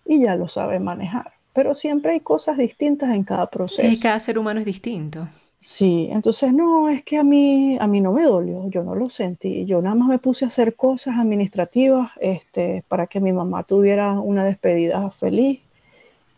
y 0.05 0.21
ya 0.21 0.37
lo 0.37 0.49
sabe 0.49 0.81
manejar. 0.81 1.33
Pero 1.53 1.75
siempre 1.75 2.13
hay 2.13 2.21
cosas 2.21 2.57
distintas 2.57 3.11
en 3.11 3.25
cada 3.25 3.47
proceso. 3.47 3.89
Y 3.89 3.99
cada 3.99 4.19
ser 4.19 4.39
humano 4.39 4.61
es 4.61 4.67
distinto. 4.67 5.27
Sí, 5.61 6.09
entonces 6.13 6.53
no, 6.53 6.89
es 6.89 7.03
que 7.03 7.19
a 7.19 7.25
mí, 7.25 7.77
a 7.81 7.89
mí 7.89 8.01
no 8.01 8.13
me 8.13 8.23
dolió, 8.23 8.69
yo 8.71 8.85
no 8.85 8.95
lo 8.95 9.11
sentí, 9.11 9.65
yo 9.65 9.83
nada 9.83 9.97
más 9.97 10.09
me 10.09 10.19
puse 10.19 10.45
a 10.45 10.49
hacer 10.49 10.77
cosas 10.77 11.19
administrativas 11.19 12.13
este, 12.21 12.85
para 12.87 13.09
que 13.09 13.19
mi 13.19 13.33
mamá 13.33 13.65
tuviera 13.65 14.13
una 14.13 14.45
despedida 14.45 15.11
feliz 15.11 15.61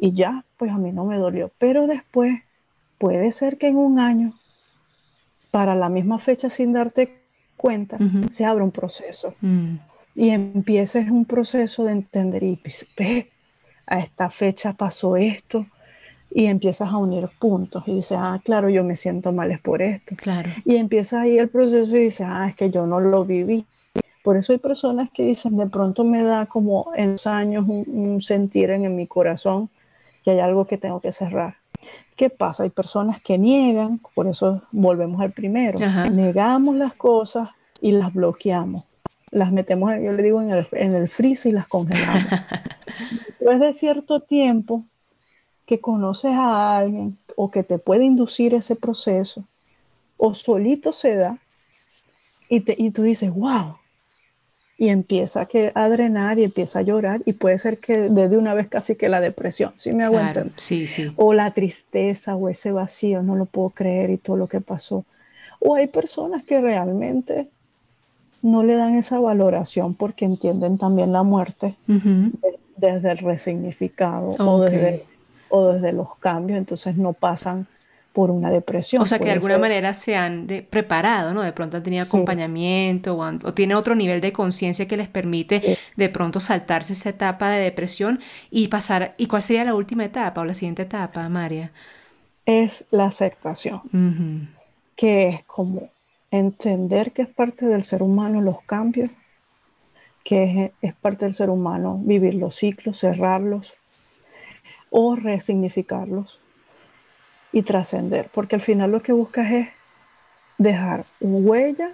y 0.02 0.12
ya, 0.12 0.44
pues 0.56 0.70
a 0.70 0.78
mí 0.78 0.92
no 0.92 1.04
me 1.04 1.18
dolió. 1.18 1.50
Pero 1.58 1.86
después 1.86 2.40
puede 2.96 3.32
ser 3.32 3.58
que 3.58 3.68
en 3.68 3.76
un 3.76 3.98
año, 3.98 4.32
para 5.50 5.74
la 5.74 5.90
misma 5.90 6.18
fecha 6.18 6.48
sin 6.48 6.72
darte 6.72 7.20
cuenta, 7.56 7.98
se 8.30 8.46
abra 8.46 8.64
un 8.64 8.70
proceso 8.70 9.34
mm. 9.42 9.74
y 10.14 10.30
empieces 10.30 11.10
un 11.10 11.26
proceso 11.26 11.84
de 11.84 11.92
entender 11.92 12.42
y 12.42 12.58
ve, 12.96 13.30
a 13.86 13.98
esta 13.98 14.30
fecha 14.30 14.72
pasó 14.72 15.16
esto 15.16 15.66
y 16.30 16.46
empiezas 16.46 16.88
a 16.88 16.96
unir 16.96 17.28
puntos 17.38 17.82
y 17.86 17.96
dices, 17.96 18.16
ah, 18.18 18.40
claro, 18.42 18.70
yo 18.70 18.84
me 18.84 18.96
siento 18.96 19.32
mal 19.32 19.50
es 19.50 19.60
por 19.60 19.82
esto. 19.82 20.16
Claro. 20.16 20.48
Y 20.64 20.76
empiezas 20.76 21.24
ahí 21.24 21.36
el 21.36 21.48
proceso 21.48 21.94
y 21.96 22.04
dices, 22.04 22.26
ah, 22.26 22.48
es 22.48 22.56
que 22.56 22.70
yo 22.70 22.86
no 22.86 23.00
lo 23.00 23.26
viví. 23.26 23.66
Por 24.22 24.38
eso 24.38 24.52
hay 24.52 24.58
personas 24.58 25.10
que 25.10 25.24
dicen, 25.24 25.58
de 25.58 25.66
pronto 25.66 26.04
me 26.04 26.22
da 26.22 26.46
como 26.46 26.92
en 26.94 27.12
los 27.12 27.26
años 27.26 27.66
un, 27.68 28.20
sentir 28.22 28.70
en, 28.70 28.94
mi 28.94 29.06
corazón 29.06 29.68
que 30.24 30.32
hay 30.32 30.40
algo 30.40 30.66
que 30.66 30.78
tengo 30.78 31.00
que 31.00 31.12
cerrar. 31.12 31.56
¿Qué 32.16 32.30
pasa? 32.30 32.64
Hay 32.64 32.70
personas 32.70 33.22
que 33.22 33.38
niegan, 33.38 34.00
por 34.14 34.26
eso 34.26 34.62
volvemos 34.72 35.20
al 35.20 35.32
primero. 35.32 35.78
Negamos 36.10 36.76
las 36.76 36.94
cosas 36.94 37.48
y 37.80 37.92
las 37.92 38.12
bloqueamos. 38.12 38.84
Las 39.30 39.52
metemos, 39.52 39.92
yo 40.02 40.12
le 40.12 40.22
digo, 40.22 40.42
en 40.42 40.50
el, 40.50 40.66
en 40.72 40.94
el 40.94 41.08
freezer 41.08 41.52
y 41.52 41.54
las 41.54 41.68
congelamos. 41.68 42.26
Después 43.38 43.60
de 43.60 43.72
cierto 43.72 44.20
tiempo, 44.20 44.84
que 45.70 45.80
conoces 45.80 46.32
a 46.32 46.78
alguien 46.78 47.16
o 47.36 47.50
que 47.50 47.62
te 47.62 47.78
puede 47.78 48.04
inducir 48.04 48.54
ese 48.54 48.74
proceso, 48.74 49.44
o 50.16 50.34
solito 50.34 50.92
se 50.92 51.14
da 51.14 51.38
y, 52.48 52.60
te, 52.60 52.74
y 52.76 52.90
tú 52.90 53.02
dices, 53.02 53.32
wow, 53.32 53.76
y 54.80 54.88
empieza 54.88 55.44
que 55.44 55.72
a 55.74 55.90
drenar 55.90 56.38
y 56.38 56.44
empieza 56.44 56.78
a 56.78 56.82
llorar 56.82 57.20
y 57.26 57.34
puede 57.34 57.58
ser 57.58 57.76
que 57.76 58.08
desde 58.08 58.38
una 58.38 58.54
vez 58.54 58.66
casi 58.70 58.96
que 58.96 59.10
la 59.10 59.20
depresión, 59.20 59.74
¿sí 59.76 59.92
me 59.92 60.04
aguantan? 60.04 60.52
sí, 60.56 60.86
sí. 60.86 61.12
O 61.16 61.34
la 61.34 61.50
tristeza 61.50 62.34
o 62.34 62.48
ese 62.48 62.72
vacío, 62.72 63.22
no 63.22 63.36
lo 63.36 63.44
puedo 63.44 63.68
creer 63.68 64.08
y 64.08 64.16
todo 64.16 64.38
lo 64.38 64.46
que 64.46 64.62
pasó. 64.62 65.04
O 65.58 65.74
hay 65.74 65.86
personas 65.86 66.44
que 66.44 66.62
realmente 66.62 67.48
no 68.40 68.62
le 68.64 68.74
dan 68.74 68.96
esa 68.96 69.20
valoración 69.20 69.94
porque 69.94 70.24
entienden 70.24 70.78
también 70.78 71.12
la 71.12 71.24
muerte 71.24 71.76
desde 72.78 73.10
el 73.10 73.18
resignificado 73.18 74.30
o 74.38 74.62
desde 74.62 75.04
o 75.50 75.74
desde 75.74 75.92
los 75.92 76.16
cambios, 76.16 76.56
entonces 76.56 76.96
no 76.96 77.12
pasan 77.12 77.66
por 78.12 78.30
una 78.30 78.50
depresión. 78.50 79.02
O 79.02 79.06
sea, 79.06 79.18
que 79.18 79.26
de 79.26 79.32
alguna 79.32 79.58
manera 79.58 79.94
se 79.94 80.16
han 80.16 80.46
preparado, 80.68 81.32
¿no? 81.32 81.42
De 81.42 81.52
pronto 81.52 81.76
han 81.76 81.82
tenido 81.82 82.04
acompañamiento 82.04 83.14
o, 83.14 83.24
o, 83.24 83.54
tiene 83.54 83.74
otro 83.74 83.94
nivel 83.94 84.20
de 84.20 84.32
conciencia 84.32 84.88
que 84.88 84.96
les 84.96 85.08
permite 85.08 85.78
de 85.96 86.08
pronto 86.08 86.40
saltarse 86.40 86.92
esa 86.92 87.10
etapa 87.10 87.50
de 87.50 87.62
depresión 87.62 88.20
y 88.50 88.68
pasar. 88.68 89.14
¿Y 89.16 89.26
cuál 89.26 89.42
sería 89.42 89.64
la 89.64 89.74
última 89.74 90.04
etapa 90.04 90.40
o 90.40 90.44
la 90.44 90.54
siguiente 90.54 90.82
etapa, 90.82 91.28
María? 91.28 91.70
Es 92.46 92.84
la 92.90 93.06
aceptación, 93.06 94.50
que 94.96 95.28
es 95.28 95.44
como 95.44 95.88
entender 96.30 97.12
que 97.12 97.22
es 97.22 97.28
parte 97.28 97.66
del 97.66 97.84
ser 97.84 98.02
humano 98.02 98.40
los 98.40 98.60
cambios, 98.62 99.10
que 100.24 100.64
es, 100.64 100.72
es 100.82 100.94
parte 100.94 101.26
del 101.26 101.34
ser 101.34 101.48
humano 101.48 102.00
vivir 102.02 102.34
los 102.34 102.56
ciclos, 102.56 102.98
cerrarlos, 102.98 103.76
o 104.90 105.14
resignificarlos 105.14 106.40
y 107.52 107.62
trascender, 107.62 108.30
porque 108.32 108.56
al 108.56 108.62
final 108.62 108.90
lo 108.92 109.02
que 109.02 109.12
buscas 109.12 109.50
es 109.52 109.68
dejar 110.58 111.04
huella, 111.20 111.90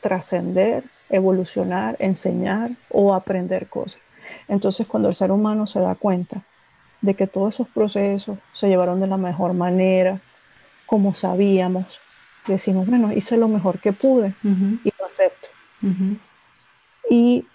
trascender, 0.00 0.84
evolucionar, 1.10 1.96
enseñar 1.98 2.70
o 2.90 3.14
aprender 3.14 3.68
cosas. 3.68 4.00
Entonces 4.46 4.86
cuando 4.86 5.08
el 5.08 5.14
ser 5.14 5.30
humano 5.30 5.66
se 5.66 5.80
da 5.80 5.94
cuenta 5.94 6.42
de 7.00 7.14
que 7.14 7.26
todos 7.26 7.54
esos 7.54 7.68
procesos 7.68 8.38
se 8.52 8.68
llevaron 8.68 9.00
de 9.00 9.06
la 9.06 9.16
mejor 9.16 9.54
manera, 9.54 10.20
como 10.86 11.14
sabíamos, 11.14 12.00
decimos, 12.46 12.86
bueno, 12.86 13.12
hice 13.12 13.36
lo 13.36 13.48
mejor 13.48 13.78
que 13.78 13.92
pude 13.92 14.34
y 14.42 14.92
lo 14.98 15.06
acepto. 15.06 15.48
Y 17.10 17.46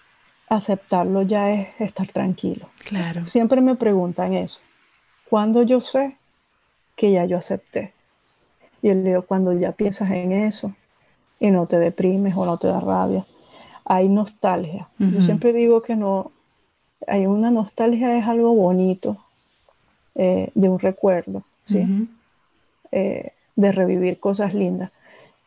aceptarlo 0.50 1.24
ya 1.24 1.52
es 1.52 1.70
estar 1.80 2.08
tranquilo. 2.08 2.70
Claro. 2.86 3.26
Siempre 3.26 3.62
me 3.62 3.76
preguntan 3.76 4.34
eso. 4.34 4.60
¿Cuándo 5.30 5.64
yo 5.64 5.82
sé 5.82 6.18
que 6.96 7.12
ya 7.12 7.26
yo 7.26 7.38
acepté? 7.38 7.94
Y 8.82 8.90
yo 8.90 8.94
le 8.94 9.04
digo, 9.04 9.22
cuando 9.24 9.54
ya 9.54 9.72
piensas 9.72 10.10
en 10.12 10.32
eso 10.32 10.74
y 11.40 11.52
no 11.52 11.66
te 11.66 11.80
deprimes 11.80 12.36
o 12.36 12.46
no 12.46 12.58
te 12.58 12.68
da 12.68 12.80
rabia, 12.80 13.26
hay 13.86 14.10
nostalgia. 14.10 14.88
Yo 14.98 15.22
siempre 15.22 15.52
digo 15.52 15.82
que 15.82 15.96
no, 15.96 16.32
hay 17.08 17.26
una 17.26 17.52
nostalgia, 17.52 18.18
es 18.18 18.26
algo 18.26 18.54
bonito 18.54 19.18
eh, 20.16 20.50
de 20.54 20.70
un 20.70 20.80
recuerdo, 20.80 21.44
¿sí? 21.66 22.08
Eh, 22.92 23.32
de 23.56 23.72
revivir 23.72 24.20
cosas 24.20 24.54
lindas, 24.54 24.92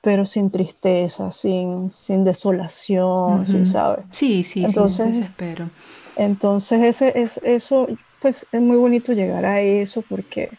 pero 0.00 0.26
sin 0.26 0.50
tristeza, 0.50 1.32
sin, 1.32 1.90
sin 1.92 2.24
desolación, 2.24 3.46
¿sí 3.46 3.66
sabes? 3.66 4.04
Sí, 4.10 4.44
sí, 4.44 4.64
entonces, 4.64 5.16
desespero. 5.16 5.70
Entonces, 6.16 6.82
ese, 6.82 7.20
es, 7.20 7.38
eso, 7.42 7.88
pues 8.20 8.46
es 8.52 8.60
muy 8.60 8.76
bonito 8.76 9.12
llegar 9.12 9.44
a 9.44 9.60
eso 9.60 10.02
porque 10.02 10.50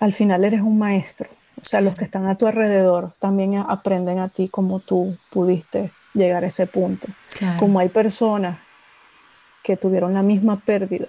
al 0.00 0.12
final 0.12 0.44
eres 0.44 0.60
un 0.60 0.78
maestro. 0.78 1.28
O 1.60 1.64
sea, 1.64 1.80
los 1.80 1.96
que 1.96 2.04
están 2.04 2.26
a 2.26 2.36
tu 2.36 2.46
alrededor 2.46 3.12
también 3.18 3.56
aprenden 3.56 4.18
a 4.18 4.28
ti 4.28 4.48
como 4.48 4.80
tú 4.80 5.16
pudiste 5.30 5.90
llegar 6.14 6.44
a 6.44 6.48
ese 6.48 6.66
punto. 6.66 7.08
Como 7.58 7.78
hay 7.80 7.88
personas 7.88 8.58
que 9.62 9.76
tuvieron 9.76 10.14
la 10.14 10.22
misma 10.22 10.60
pérdida 10.60 11.06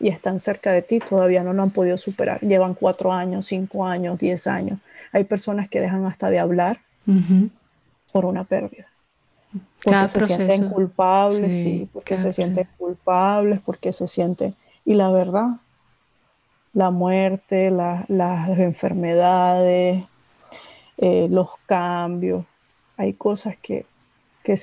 y 0.00 0.08
están 0.08 0.40
cerca 0.40 0.72
de 0.72 0.82
ti, 0.82 1.00
todavía 1.00 1.42
no 1.42 1.52
lo 1.52 1.62
han 1.62 1.70
podido 1.70 1.96
superar. 1.96 2.40
Llevan 2.40 2.74
cuatro 2.74 3.12
años, 3.12 3.46
cinco 3.46 3.86
años, 3.86 4.18
diez 4.18 4.46
años. 4.46 4.78
Hay 5.12 5.24
personas 5.24 5.68
que 5.68 5.80
dejan 5.80 6.04
hasta 6.06 6.30
de 6.30 6.38
hablar 6.38 6.78
por 8.12 8.24
una 8.24 8.44
pérdida. 8.44 8.86
Porque 9.82 10.08
se 10.08 10.26
sienten 10.26 10.68
culpables, 10.70 11.54
sí, 11.54 11.88
porque 11.92 12.18
se 12.18 12.32
sienten 12.32 12.68
culpables, 12.76 13.60
porque 13.64 13.92
se 13.92 14.06
sienten... 14.06 14.54
Y 14.84 14.94
la 14.94 15.10
verdad, 15.10 15.56
la 16.72 16.90
muerte, 16.90 17.70
las 17.70 18.08
enfermedades, 18.58 20.04
eh, 20.98 21.28
los 21.30 21.50
cambios. 21.66 22.44
Hay 22.96 23.12
cosas 23.14 23.56
que, 23.62 23.86
que, 24.42 24.56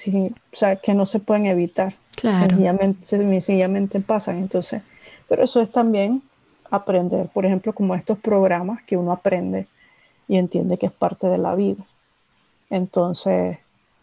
que 0.81 0.93
no 0.93 1.05
se 1.05 1.19
pueden 1.19 1.45
evitar. 1.45 1.93
Claro. 2.15 2.55
Sencillamente, 3.01 3.99
pasan. 4.01 4.37
Entonces, 4.37 4.83
pero 5.27 5.43
eso 5.43 5.61
es 5.61 5.69
también 5.69 6.21
aprender, 6.69 7.27
por 7.27 7.45
ejemplo, 7.45 7.73
como 7.73 7.95
estos 7.95 8.19
programas 8.19 8.83
que 8.83 8.97
uno 8.97 9.11
aprende 9.11 9.67
y 10.27 10.37
entiende 10.37 10.77
que 10.77 10.87
es 10.87 10.91
parte 10.91 11.27
de 11.27 11.37
la 11.37 11.55
vida. 11.55 11.83
Entonces, 12.69 13.59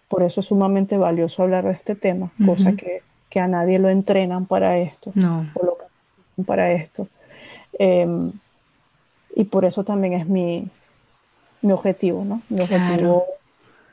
por 0.09 0.23
eso 0.23 0.40
es 0.40 0.47
sumamente 0.47 0.97
valioso 0.97 1.42
hablar 1.42 1.64
de 1.64 1.73
este 1.73 1.94
tema, 1.94 2.30
cosa 2.47 2.73
que, 2.73 3.02
que, 3.28 3.40
a 3.40 3.49
nadie 3.49 3.78
lo 3.78 3.88
entrenan 3.88 4.47
para 4.47 4.78
esto, 4.78 5.11
no. 5.14 5.50
o 5.54 5.66
lo 5.66 5.76
para 6.44 6.73
esto. 6.73 7.09
Em, 7.79 8.33
y 9.35 9.45
por 9.45 9.64
eso 9.64 9.85
también 9.85 10.14
es 10.14 10.29
mi, 10.29 10.69
mi 11.62 11.73
objetivo, 11.73 12.25
¿no? 12.25 12.43
Mi 12.49 12.61
objetivo 12.61 13.26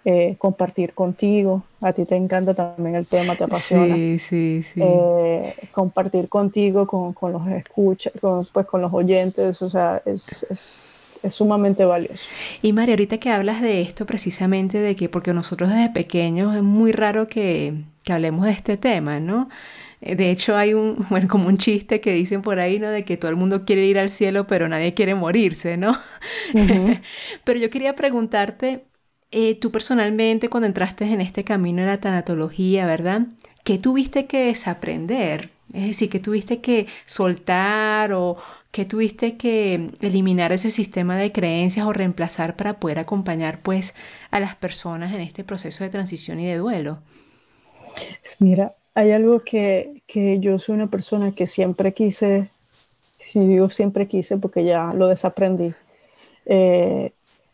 eh, 0.06 0.36
compartir 0.38 0.94
contigo. 0.94 1.64
A 1.82 1.94
ti 1.94 2.06
te 2.06 2.16
encanta 2.16 2.54
también 2.54 2.96
el 2.96 3.06
tema, 3.06 3.36
te 3.36 3.44
apasiona. 3.44 3.96
Sí, 3.96 4.18
sí, 4.18 4.64
sí. 4.64 4.82
Eh, 4.82 5.54
compartir 5.72 6.30
contigo, 6.30 6.88
con, 6.88 7.14
con 7.14 7.34
los 7.34 7.48
escuchas, 7.48 8.14
con, 8.20 8.46
pues 8.52 8.66
con 8.66 8.82
los 8.82 8.94
oyentes, 8.94 9.62
o 9.62 9.70
sea, 9.70 10.02
es, 10.06 10.48
es, 10.50 11.18
es, 11.22 11.34
sumamente 11.34 11.84
valioso. 11.86 12.26
Y 12.62 12.72
María, 12.74 12.94
ahorita 12.94 13.18
que 13.18 13.30
hablas 13.30 13.62
de 13.62 13.82
esto 13.82 14.06
precisamente, 14.06 14.80
de 14.80 14.96
que 14.96 15.10
porque 15.10 15.34
nosotros 15.34 15.70
desde 15.70 15.90
pequeños 15.90 16.56
es 16.56 16.64
muy 16.64 16.92
raro 16.92 17.28
que, 17.28 17.74
que 18.04 18.14
hablemos 18.14 18.46
de 18.46 18.52
este 18.52 18.78
tema, 18.78 19.20
¿no? 19.20 19.50
Eh, 20.02 20.16
de 20.16 20.32
hecho, 20.32 20.56
hay 20.56 20.74
un, 20.74 21.06
bueno, 21.10 21.28
como 21.28 21.48
un 21.48 21.58
chiste 21.58 22.02
que 22.02 22.14
dicen 22.14 22.42
por 22.42 22.60
ahí, 22.60 22.80
¿no? 22.80 22.90
De 22.90 23.06
que 23.06 23.18
todo 23.18 23.32
el 23.32 23.38
mundo 23.38 23.66
quiere 23.66 23.86
ir 23.86 24.00
al 24.00 24.10
cielo, 24.10 24.48
pero 24.48 24.68
nadie 24.68 24.94
quiere 24.94 25.16
morirse, 25.16 25.78
¿no? 25.78 25.98
pero 27.44 27.60
yo 27.60 27.70
quería 27.70 27.96
preguntarte, 27.96 28.86
eh, 29.32 29.56
tú 29.56 29.72
personalmente, 29.72 30.50
cuando 30.50 30.68
entraste 30.68 31.06
en 31.06 31.22
este 31.22 31.44
camino 31.44 31.82
de 31.82 31.88
la 31.88 32.00
tanatología, 32.00 32.86
¿verdad? 32.86 33.28
¿Qué 33.64 33.78
tuviste 33.78 34.26
que 34.26 34.46
desaprender? 34.46 35.52
Es 35.74 35.84
decir, 35.88 36.10
¿qué 36.10 36.20
tuviste 36.20 36.62
que 36.62 36.88
soltar 37.06 38.12
o 38.14 38.38
qué 38.72 38.86
tuviste 38.86 39.38
que 39.38 39.92
eliminar 40.02 40.52
ese 40.52 40.72
sistema 40.72 41.16
de 41.18 41.32
creencias 41.32 41.86
o 41.86 41.94
reemplazar 41.94 42.56
para 42.56 42.80
poder 42.80 42.98
acompañar, 43.00 43.62
pues, 43.62 43.94
a 44.32 44.40
las 44.40 44.56
personas 44.56 45.14
en 45.14 45.22
este 45.22 45.44
proceso 45.44 45.84
de 45.84 45.92
transición 45.92 46.40
y 46.40 46.48
de 46.48 46.58
duelo? 46.58 47.02
Mira, 48.40 48.76
hay 48.94 49.12
algo 49.12 49.42
que, 49.42 50.02
yo 50.40 50.60
soy 50.60 50.76
una 50.76 50.88
persona 50.88 51.32
que 51.32 51.48
siempre 51.48 51.94
quise, 51.94 52.50
si 53.20 53.40
digo 53.48 53.70
siempre 53.70 54.08
quise 54.08 54.38
porque 54.38 54.64
ya 54.64 54.94
lo 54.94 55.08
desaprendí, 55.08 55.74
eh, 56.46 57.12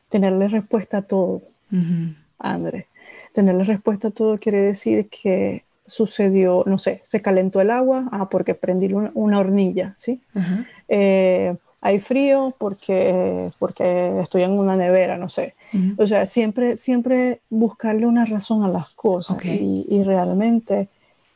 tenerle 0.10 0.48
respuesta 0.48 0.98
a 0.98 1.02
todo, 1.02 1.41
André. 2.39 2.88
Tenerle 3.34 3.63
respuesta 3.63 4.08
a 4.08 4.12
todo 4.12 4.38
quiere 4.38 4.62
decir 4.62 5.10
que 5.10 5.65
sucedió, 5.88 6.63
no 6.65 6.78
sé, 6.78 7.02
se 7.04 7.21
calentó 7.21 7.62
el 7.62 7.69
agua, 7.69 8.08
ah, 8.12 8.30
porque 8.30 8.56
prendí 8.56 8.91
una, 8.93 9.39
hornilla, 9.39 9.95
¿sí? 9.98 10.21
Eh, 10.88 11.56
hay 11.82 12.00
frío 12.00 12.56
porque, 12.58 13.52
porque 13.60 14.19
estoy 14.21 14.41
en 14.41 14.58
una 14.58 14.76
nevera, 14.76 15.17
no 15.17 15.30
sé. 15.30 15.54
O 15.98 16.08
sea, 16.08 16.26
siempre, 16.26 16.78
siempre 16.78 17.41
buscarle 17.50 18.08
una 18.08 18.26
razón 18.26 18.63
a 18.63 18.67
las 18.67 18.95
cosas 18.95 19.38
y, 19.45 19.86
y, 19.88 20.04
realmente 20.04 20.89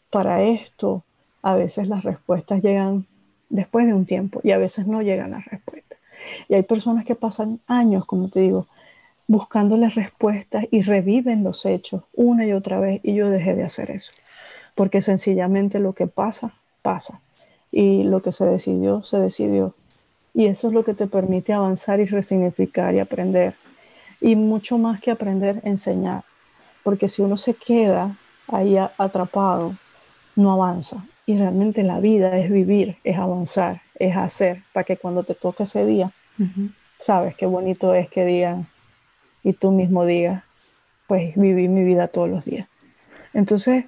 para 0.10 0.44
esto, 0.44 1.04
a 1.42 1.56
veces 1.56 1.88
las 1.88 2.04
respuestas 2.04 2.62
llegan 2.62 3.06
después 3.50 3.86
de 3.88 3.94
un 3.94 4.06
tiempo 4.06 4.40
y 4.44 4.52
a 4.52 4.58
veces 4.58 4.88
no 4.88 5.02
llegan 5.02 5.32
las 5.32 5.46
respuestas. 5.46 6.00
Y 6.48 6.56
hay 6.56 6.64
personas 6.64 7.06
que 7.06 7.16
pasan 7.16 7.60
años, 7.68 8.06
como 8.06 8.30
te 8.30 8.42
digo, 8.42 8.68
buscándoles 9.28 9.96
respuestas 9.96 10.66
y 10.72 10.82
reviven 10.82 11.44
los 11.44 11.66
hechos 11.66 12.04
una 12.14 12.46
y 12.46 12.54
otra 12.54 12.80
vez 12.80 13.00
y 13.04 13.14
yo 13.14 13.30
dejé 13.30 13.56
de 13.56 13.64
hacer 13.64 13.92
eso. 13.92 14.12
Porque 14.76 15.02
sencillamente 15.02 15.80
lo 15.80 15.94
que 15.94 16.08
pasa, 16.08 16.54
pasa. 16.82 17.20
Y 17.72 18.04
lo 18.04 18.22
que 18.22 18.32
se 18.32 18.46
decidió, 18.46 19.04
se 19.04 19.18
decidió. 19.18 19.76
Y 20.34 20.46
eso 20.46 20.68
es 20.68 20.74
lo 20.74 20.84
que 20.84 20.94
te 20.94 21.08
permite 21.08 21.54
avanzar 21.54 22.00
y 22.00 22.06
resignificar 22.06 22.96
y 22.96 23.00
aprender. 23.00 23.56
Y 24.22 24.36
mucho 24.36 24.78
más 24.78 25.00
que 25.02 25.12
aprender, 25.12 25.62
enseñar. 25.64 26.24
Porque 26.84 27.10
si 27.10 27.22
uno 27.22 27.38
se 27.38 27.54
queda 27.54 28.18
ahí 28.48 28.78
atrapado 28.78 29.76
no 30.40 30.54
avanza. 30.54 31.06
Y 31.26 31.38
realmente 31.38 31.84
la 31.84 32.00
vida 32.00 32.40
es 32.40 32.50
vivir, 32.50 32.98
es 33.04 33.18
avanzar, 33.18 33.82
es 33.96 34.16
hacer, 34.16 34.64
para 34.74 34.84
que 34.84 34.98
cuando 34.98 35.24
te 35.24 35.36
toque 35.36 35.64
ese 35.64 35.86
día, 35.86 36.12
sabes 36.98 37.36
qué 37.36 37.46
bonito 37.46 37.94
es 37.94 38.10
que 38.10 38.26
digan, 38.26 38.68
y 39.44 39.54
tú 39.54 39.72
mismo 39.72 40.06
digas, 40.06 40.44
pues 41.08 41.36
viví 41.36 41.68
mi 41.68 41.84
vida 41.84 42.08
todos 42.08 42.30
los 42.30 42.46
días. 42.46 42.68
Entonces, 43.34 43.86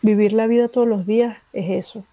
vivir 0.00 0.32
la 0.32 0.46
vida 0.46 0.68
todos 0.68 0.88
los 0.88 1.06
días 1.06 1.36
es 1.52 1.70
eso, 1.70 2.04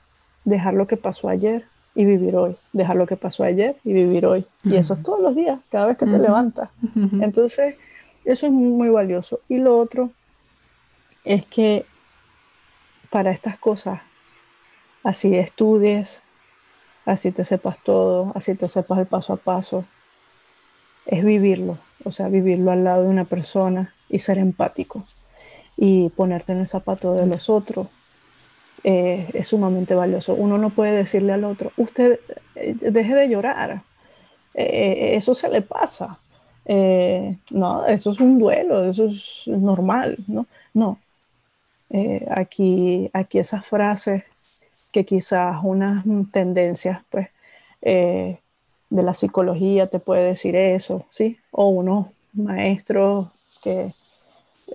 dejar 0.44 0.76
lo 0.76 0.86
que 0.86 0.98
pasó 0.98 1.30
ayer 1.30 1.66
y 1.96 2.06
vivir 2.06 2.36
hoy, 2.36 2.56
dejar 2.74 2.98
lo 2.98 3.08
que 3.08 3.16
pasó 3.16 3.44
ayer 3.44 3.76
y 3.84 3.94
vivir 3.94 4.26
hoy. 4.26 4.46
Y 4.64 4.76
eso 4.76 4.94
es 4.94 5.02
todos 5.02 5.22
los 5.22 5.36
días, 5.36 5.60
cada 5.70 5.88
vez 5.88 5.98
que 5.98 6.06
te 6.06 6.20
levantas. 6.20 6.70
Entonces, 7.22 7.76
eso 8.26 8.46
es 8.46 8.52
muy 8.52 8.90
valioso. 8.90 9.40
Y 9.50 9.58
lo 9.58 9.80
otro 9.80 10.12
es 11.24 11.46
que 11.46 11.86
para 13.10 13.32
estas 13.32 13.58
cosas. 13.60 14.02
Así 15.04 15.36
estudies, 15.36 16.22
así 17.06 17.32
te 17.32 17.46
sepas 17.46 17.80
todo, 17.84 18.32
así 18.36 18.56
te 18.56 18.68
sepas 18.68 19.00
el 19.00 19.06
paso 19.08 19.34
a 19.34 19.38
paso. 19.38 19.86
Es 21.06 21.24
vivirlo, 21.24 21.80
o 22.04 22.12
sea, 22.12 22.28
vivirlo 22.30 22.72
al 22.72 22.84
lado 22.84 23.04
de 23.04 23.10
una 23.10 23.26
persona 23.26 23.94
y 24.10 24.20
ser 24.20 24.38
empático 24.38 25.04
y 25.78 26.10
ponerte 26.10 26.52
en 26.52 26.60
el 26.60 26.68
zapato 26.68 27.14
de 27.14 27.26
los 27.26 27.50
otros. 27.50 27.88
Eh, 28.84 29.30
es 29.34 29.48
sumamente 29.48 29.96
valioso. 29.96 30.34
Uno 30.36 30.58
no 30.58 30.70
puede 30.70 30.96
decirle 30.96 31.34
al 31.34 31.44
otro, 31.44 31.72
usted 31.78 32.20
eh, 32.56 32.76
deje 32.80 33.16
de 33.16 33.30
llorar, 33.30 33.84
eh, 34.54 35.12
eso 35.16 35.34
se 35.34 35.50
le 35.50 35.62
pasa. 35.62 36.20
no, 37.52 37.86
eso 37.86 38.12
es 38.12 38.20
un 38.20 38.40
duelo, 38.40 38.86
eso 38.86 39.06
es 39.06 39.48
normal, 39.48 40.18
¿no? 40.28 40.46
No, 40.74 41.00
eh, 41.90 42.26
aquí, 42.30 43.10
aquí 43.14 43.40
esas 43.40 43.66
frases 43.66 44.24
que 44.92 45.06
quizás 45.06 45.60
unas 45.64 46.04
tendencias 46.32 47.02
pues, 47.10 47.30
eh, 47.82 48.40
de 48.90 49.04
la 49.04 49.14
psicología 49.14 49.88
te 49.88 50.00
puede 50.00 50.24
decir 50.24 50.56
eso, 50.56 51.06
¿sí? 51.10 51.38
O 51.52 51.70
unos 51.70 52.08
maestros 52.34 53.28
que, 53.64 53.92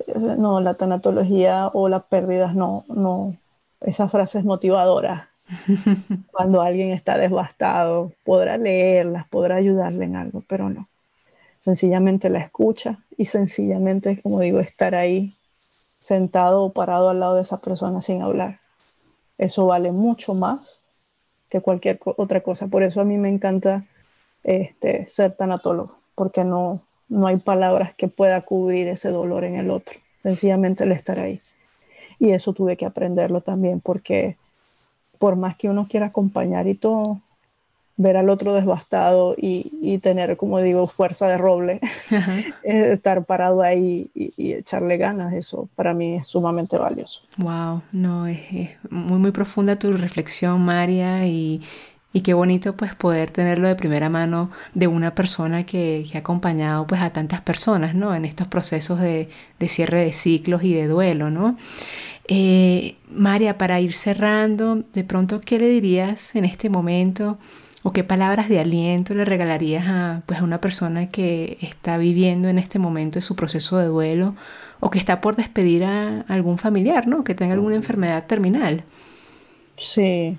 eh, 0.07 0.15
no, 0.39 0.61
la 0.61 0.75
tanatología 0.75 1.69
o 1.69 1.89
las 1.89 2.05
pérdidas, 2.05 2.55
no, 2.55 2.85
no, 2.89 3.37
esas 3.81 4.11
frases 4.11 4.45
motivadoras. 4.45 5.29
Cuando 6.33 6.63
alguien 6.63 6.91
está 6.91 7.19
devastado, 7.19 8.13
podrá 8.25 8.57
leerlas, 8.57 9.29
podrá 9.29 9.57
ayudarle 9.57 10.07
en 10.07 10.17
algo, 10.17 10.43
pero 10.49 10.71
no. 10.71 10.89
Sencillamente 11.61 12.29
la 12.29 12.41
escucha 12.41 12.99
y 13.17 13.25
sencillamente, 13.27 14.21
como 14.21 14.41
digo, 14.41 14.61
estar 14.61 14.95
ahí 14.95 15.35
sentado 16.05 16.65
o 16.65 16.73
parado 16.75 17.09
al 17.09 17.19
lado 17.19 17.37
de 17.37 17.41
esa 17.41 17.57
persona 17.57 18.03
sin 18.03 18.21
hablar. 18.21 18.59
Eso 19.39 19.65
vale 19.65 19.91
mucho 19.91 20.35
más 20.35 20.79
que 21.49 21.63
cualquier 21.63 21.99
otra 22.05 22.43
cosa. 22.43 22.67
Por 22.67 22.83
eso 22.83 23.01
a 23.01 23.05
mí 23.05 23.17
me 23.17 23.31
encanta 23.31 23.83
este, 24.43 25.09
ser 25.09 25.35
tanatólogo, 25.35 25.97
porque 26.15 26.45
no, 26.45 26.83
no 27.09 27.27
hay 27.27 27.39
palabras 27.39 27.95
que 27.95 28.09
pueda 28.09 28.43
cubrir 28.43 28.87
ese 28.89 29.09
dolor 29.09 29.45
en 29.45 29.57
el 29.57 29.71
otro. 29.71 29.99
sencillamente 30.23 30.85
el 30.85 30.93
estar 30.93 31.19
ahí. 31.19 31.41
Y 32.19 32.33
eso 32.33 32.53
tuve 32.53 32.77
que 32.77 32.85
aprenderlo 32.85 33.41
también, 33.41 33.81
porque 33.81 34.37
por 35.19 35.37
más 35.37 35.57
que 35.57 35.71
uno 35.71 35.89
quiera 35.89 36.07
acompañar 36.07 36.67
y 36.67 36.75
todo, 36.75 37.23
ver 37.97 38.17
al 38.17 38.29
otro 38.29 38.55
devastado 38.55 39.35
y, 39.37 39.99
tener, 39.99 40.37
como 40.37 40.61
digo, 40.61 40.87
fuerza 40.87 41.29
de 41.29 41.39
roble, 41.39 41.81
estar 42.63 43.25
parado 43.25 43.63
ahí 43.63 44.11
y, 44.15 44.53
echarle 44.53 44.97
ganas, 44.97 45.33
eso 45.35 45.69
para 45.77 45.95
mí 45.95 46.17
es 46.17 46.29
sumamente 46.29 46.77
valioso. 46.77 47.23
Wow, 47.37 47.83
no, 47.93 48.27
es, 48.27 48.41
muy, 48.91 49.19
muy 49.19 49.31
profunda 49.31 49.79
tu 49.79 49.93
reflexión, 49.93 50.65
María, 50.65 51.27
y, 51.27 51.63
qué 52.23 52.33
bonito 52.33 52.77
pues 52.77 52.95
poder 52.95 53.31
tenerlo 53.33 53.67
de 53.67 53.75
primera 53.75 54.09
mano 54.09 54.51
de 54.73 54.87
una 54.87 55.15
persona 55.15 55.65
que, 55.65 56.07
ha 56.15 56.19
acompañado 56.19 56.87
pues 56.87 57.01
a 57.01 57.13
tantas 57.13 57.41
personas, 57.41 57.95
¿no? 57.95 58.15
En 58.15 58.25
estos 58.25 58.47
procesos 58.49 59.01
de, 59.01 59.29
de 59.59 59.69
cierre 59.69 60.05
de 60.05 60.13
ciclos 60.13 60.63
y 60.63 60.75
de 60.75 60.87
duelo, 60.87 61.31
¿no? 61.31 61.57
Eh, 62.27 62.97
María, 63.11 63.59
para 63.59 63.81
ir 63.81 63.93
cerrando, 63.93 64.83
de 64.93 65.05
pronto, 65.05 65.41
¿qué 65.41 65.59
le 65.59 65.69
dirías 65.69 66.35
en 66.35 66.45
este 66.45 66.71
momento 66.71 67.39
o 67.87 67.93
qué 67.93 68.03
palabras 68.03 68.49
de 68.49 68.59
aliento 68.59 69.13
le 69.15 69.27
regalarías 69.27 69.85
a, 69.87 70.23
pues, 70.25 70.41
a 70.41 70.45
una 70.45 70.59
persona 70.59 71.11
que 71.11 71.59
está 71.61 71.99
viviendo 71.99 72.49
en 72.49 72.59
este 72.59 72.79
momento 72.79 73.21
su 73.21 73.37
proceso 73.37 73.77
de 73.77 73.87
duelo 73.87 74.35
o 74.81 74.89
que 74.89 74.99
está 74.99 75.21
por 75.21 75.37
despedir 75.37 75.85
a 75.85 76.23
algún 76.23 76.57
familiar, 76.57 77.07
¿no? 77.07 77.25
Que 77.25 77.35
tenga 77.35 77.53
alguna 77.53 77.77
enfermedad 77.77 78.27
terminal. 78.27 78.85
Sí, 79.77 80.39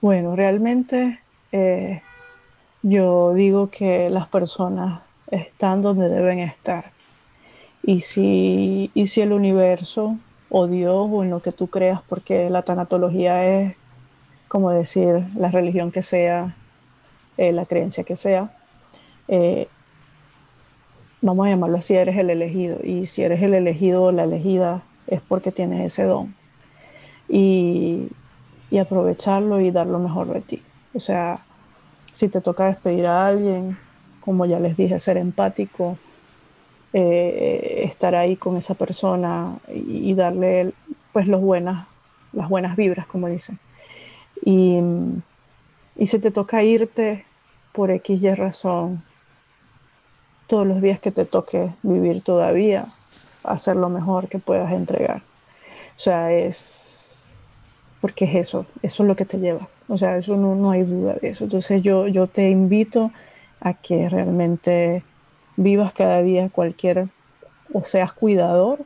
bueno, 0.00 0.34
realmente 0.34 1.20
eh, 1.52 2.02
yo 2.82 3.34
digo 3.34 3.70
que 3.70 4.10
las 4.10 4.26
personas 4.26 5.02
están 5.30 5.82
donde 5.82 6.08
deben 6.08 6.40
estar. 6.40 6.90
Y 7.84 8.00
si, 8.00 8.90
y 8.94 9.06
si 9.06 9.20
el 9.20 9.32
universo 9.32 10.18
o 10.48 10.66
Dios 10.66 11.06
o 11.08 11.22
en 11.22 11.30
lo 11.30 11.40
que 11.40 11.52
tú 11.52 11.68
creas, 11.68 12.00
porque 12.08 12.50
la 12.50 12.62
tanatología 12.62 13.44
es, 13.46 13.76
como 14.48 14.70
decir, 14.70 15.22
la 15.36 15.52
religión 15.52 15.92
que 15.92 16.02
sea, 16.02 16.56
eh, 17.40 17.52
la 17.52 17.64
creencia 17.64 18.04
que 18.04 18.16
sea, 18.16 18.52
eh, 19.26 19.66
vamos 21.22 21.46
a 21.46 21.48
llamarlo 21.48 21.78
así, 21.78 21.94
eres 21.94 22.18
el 22.18 22.28
elegido. 22.28 22.76
Y 22.84 23.06
si 23.06 23.22
eres 23.22 23.42
el 23.42 23.54
elegido 23.54 24.02
o 24.02 24.12
la 24.12 24.24
elegida 24.24 24.82
es 25.06 25.22
porque 25.22 25.50
tienes 25.50 25.86
ese 25.86 26.04
don. 26.04 26.34
Y, 27.30 28.10
aprovecharlo 28.78 29.58
y 29.58 29.70
dar 29.70 29.86
lo 29.86 29.98
mejor 29.98 30.34
de 30.34 30.42
ti. 30.42 30.62
O 30.92 31.00
sea, 31.00 31.38
si 32.12 32.28
te 32.28 32.42
toca 32.42 32.66
despedir 32.66 33.06
a 33.06 33.26
alguien, 33.26 33.78
como 34.20 34.44
ya 34.44 34.60
les 34.60 34.76
dije, 34.76 35.00
ser 35.00 35.16
empático, 35.16 35.96
eh, 36.92 37.84
estar 37.84 38.14
ahí 38.14 38.36
con 38.36 38.58
esa 38.58 38.74
persona 38.74 39.56
y, 39.66 40.12
darle 40.12 40.74
pues 41.12 41.26
buenas, 41.26 41.88
las 42.34 42.50
buenas 42.50 42.76
vibras, 42.76 43.06
como 43.06 43.28
dicen. 43.28 43.58
Y 44.44 46.06
si 46.06 46.18
te 46.18 46.30
toca 46.30 46.62
irte 46.62 47.24
por 47.72 47.90
X 47.90 48.36
razón, 48.36 49.02
todos 50.46 50.66
los 50.66 50.80
días 50.80 51.00
que 51.00 51.12
te 51.12 51.24
toque 51.24 51.72
vivir 51.82 52.22
todavía, 52.22 52.84
hacer 53.44 53.76
lo 53.76 53.88
mejor 53.88 54.28
que 54.28 54.38
puedas 54.38 54.72
entregar. 54.72 55.22
O 55.96 56.00
sea, 56.00 56.32
es 56.32 56.90
porque 58.00 58.24
es 58.24 58.34
eso, 58.34 58.66
eso 58.82 59.02
es 59.02 59.06
lo 59.06 59.14
que 59.14 59.24
te 59.24 59.38
lleva. 59.38 59.68
O 59.88 59.98
sea, 59.98 60.16
eso 60.16 60.36
no, 60.36 60.54
no 60.54 60.70
hay 60.70 60.82
duda 60.82 61.14
de 61.20 61.28
eso. 61.28 61.44
Entonces 61.44 61.82
yo, 61.82 62.08
yo 62.08 62.26
te 62.26 62.48
invito 62.48 63.12
a 63.60 63.74
que 63.74 64.08
realmente 64.08 65.04
vivas 65.56 65.92
cada 65.92 66.22
día 66.22 66.48
cualquier, 66.48 67.08
o 67.72 67.84
seas 67.84 68.12
cuidador, 68.12 68.80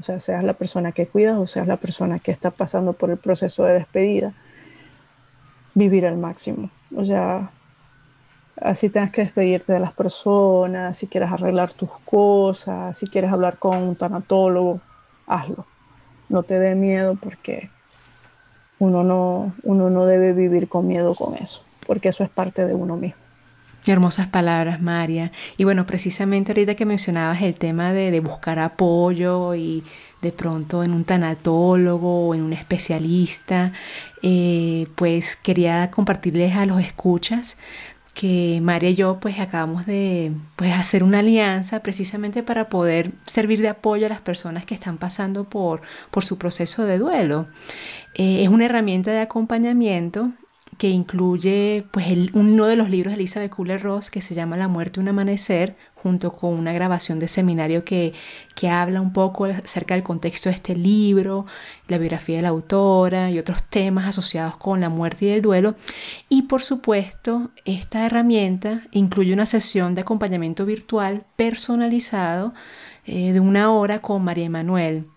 o 0.00 0.02
sea, 0.04 0.20
seas 0.20 0.44
la 0.44 0.54
persona 0.54 0.92
que 0.92 1.06
cuidas 1.06 1.36
o 1.38 1.46
seas 1.46 1.66
la 1.66 1.76
persona 1.76 2.18
que 2.18 2.30
está 2.30 2.50
pasando 2.50 2.92
por 2.92 3.10
el 3.10 3.18
proceso 3.18 3.64
de 3.64 3.74
despedida, 3.74 4.32
vivir 5.74 6.06
al 6.06 6.18
máximo. 6.18 6.70
O 6.96 7.04
sea, 7.04 7.50
así 8.64 8.88
tengas 8.88 9.10
que 9.10 9.22
despedirte 9.22 9.72
de 9.72 9.80
las 9.80 9.92
personas, 9.92 10.96
si 10.96 11.06
quieres 11.06 11.30
arreglar 11.30 11.72
tus 11.72 11.90
cosas, 12.04 12.96
si 12.96 13.06
quieres 13.06 13.32
hablar 13.32 13.58
con 13.58 13.76
un 13.82 13.96
tanatólogo, 13.96 14.80
hazlo. 15.26 15.66
No 16.28 16.42
te 16.42 16.58
dé 16.58 16.74
miedo 16.74 17.16
porque 17.20 17.70
uno 18.78 19.02
no, 19.02 19.54
uno 19.64 19.90
no 19.90 20.06
debe 20.06 20.32
vivir 20.32 20.68
con 20.68 20.86
miedo 20.86 21.14
con 21.14 21.34
eso, 21.34 21.64
porque 21.86 22.08
eso 22.08 22.24
es 22.24 22.30
parte 22.30 22.66
de 22.66 22.74
uno 22.74 22.96
mismo. 22.96 23.20
Hermosas 23.84 24.28
palabras, 24.28 24.80
María. 24.80 25.32
Y 25.56 25.64
bueno, 25.64 25.86
precisamente 25.86 26.52
ahorita 26.52 26.76
que 26.76 26.86
mencionabas 26.86 27.42
el 27.42 27.56
tema 27.56 27.92
de, 27.92 28.20
buscar 28.20 28.60
apoyo 28.60 29.56
y 29.56 29.82
de 30.20 30.30
pronto 30.30 30.84
en 30.84 30.92
un 30.92 31.02
tanatólogo 31.02 32.28
o 32.28 32.34
en 32.34 32.42
un 32.42 32.52
especialista, 32.52 33.72
eh, 34.22 34.86
pues 34.94 35.34
quería 35.34 35.90
compartirles 35.90 36.54
a 36.54 36.64
los 36.64 36.80
escuchas 36.80 37.56
que 38.14 38.60
María 38.62 38.90
y 38.90 38.94
yo 38.94 39.18
pues 39.20 39.38
acabamos 39.40 39.86
de 39.86 40.32
pues, 40.56 40.72
hacer 40.72 41.02
una 41.02 41.20
alianza 41.20 41.82
precisamente 41.82 42.42
para 42.42 42.68
poder 42.68 43.12
servir 43.26 43.60
de 43.62 43.68
apoyo 43.68 44.06
a 44.06 44.10
las 44.10 44.20
personas 44.20 44.66
que 44.66 44.74
están 44.74 44.98
pasando 44.98 45.44
por, 45.44 45.80
por 46.10 46.24
su 46.24 46.38
proceso 46.38 46.84
de 46.84 46.98
duelo. 46.98 47.46
Eh, 48.14 48.42
es 48.42 48.48
una 48.48 48.66
herramienta 48.66 49.10
de 49.10 49.20
acompañamiento 49.20 50.32
que 50.82 50.90
incluye 50.90 51.86
pues 51.92 52.08
uno 52.32 52.66
de 52.66 52.74
los 52.74 52.90
libros 52.90 53.12
de 53.12 53.20
Elizabeth 53.20 53.52
Kubler-Ross 53.52 54.10
que 54.10 54.20
se 54.20 54.34
llama 54.34 54.56
La 54.56 54.66
muerte 54.66 54.98
un 54.98 55.06
amanecer, 55.06 55.76
junto 55.94 56.32
con 56.32 56.54
una 56.54 56.72
grabación 56.72 57.20
de 57.20 57.28
seminario 57.28 57.84
que, 57.84 58.14
que 58.56 58.68
habla 58.68 59.00
un 59.00 59.12
poco 59.12 59.44
acerca 59.44 59.94
del 59.94 60.02
contexto 60.02 60.48
de 60.48 60.56
este 60.56 60.74
libro, 60.74 61.46
la 61.86 61.98
biografía 61.98 62.34
de 62.34 62.42
la 62.42 62.48
autora 62.48 63.30
y 63.30 63.38
otros 63.38 63.62
temas 63.70 64.08
asociados 64.08 64.56
con 64.56 64.80
la 64.80 64.88
muerte 64.88 65.26
y 65.26 65.28
el 65.28 65.40
duelo. 65.40 65.76
Y 66.28 66.42
por 66.42 66.62
supuesto, 66.62 67.52
esta 67.64 68.04
herramienta 68.04 68.82
incluye 68.90 69.32
una 69.32 69.46
sesión 69.46 69.94
de 69.94 70.00
acompañamiento 70.00 70.66
virtual 70.66 71.26
personalizado 71.36 72.54
eh, 73.06 73.30
de 73.30 73.38
una 73.38 73.70
hora 73.70 74.00
con 74.00 74.24
María 74.24 74.46
Emanuel 74.46 75.11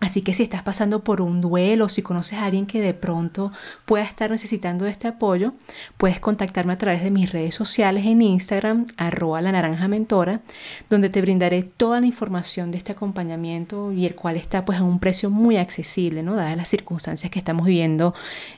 Así 0.00 0.22
que 0.22 0.32
si 0.32 0.42
estás 0.42 0.62
pasando 0.62 1.04
por 1.04 1.20
un 1.20 1.42
duelo, 1.42 1.90
si 1.90 2.00
conoces 2.00 2.38
a 2.38 2.46
alguien 2.46 2.66
que 2.66 2.80
de 2.80 2.94
pronto 2.94 3.52
pueda 3.84 4.02
estar 4.02 4.30
necesitando 4.30 4.86
este 4.86 5.06
apoyo, 5.06 5.52
puedes 5.98 6.20
contactarme 6.20 6.72
a 6.72 6.78
través 6.78 7.02
de 7.02 7.10
mis 7.10 7.30
redes 7.30 7.54
sociales 7.54 8.06
en 8.06 8.22
Instagram, 8.22 8.86
arroba 8.96 9.42
la 9.42 9.52
naranja 9.52 9.88
mentora, 9.88 10.40
donde 10.88 11.10
te 11.10 11.20
brindaré 11.20 11.62
toda 11.62 12.00
la 12.00 12.06
información 12.06 12.70
de 12.70 12.78
este 12.78 12.92
acompañamiento 12.92 13.92
y 13.92 14.06
el 14.06 14.14
cual 14.14 14.36
está 14.36 14.64
pues 14.64 14.78
a 14.78 14.84
un 14.84 15.00
precio 15.00 15.28
muy 15.28 15.58
accesible, 15.58 16.22
¿no? 16.22 16.34
Dadas 16.34 16.56
las 16.56 16.70
circunstancias 16.70 17.30
que 17.30 17.38
estamos 17.38 17.66
viviendo 17.66 18.14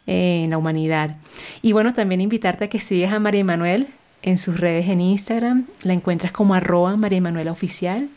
eh, 0.06 0.44
en 0.44 0.50
la 0.50 0.58
humanidad. 0.58 1.16
Y 1.60 1.72
bueno, 1.72 1.92
también 1.92 2.20
invitarte 2.20 2.66
a 2.66 2.68
que 2.68 2.78
sigas 2.78 3.12
a 3.12 3.18
María 3.18 3.40
Emanuel 3.40 3.88
en 4.22 4.38
sus 4.38 4.60
redes 4.60 4.88
en 4.88 5.00
Instagram, 5.00 5.66
la 5.82 5.92
encuentras 5.92 6.30
como 6.30 6.54
arroba 6.54 6.96
María 6.96 7.20
Oficial. 7.50 8.08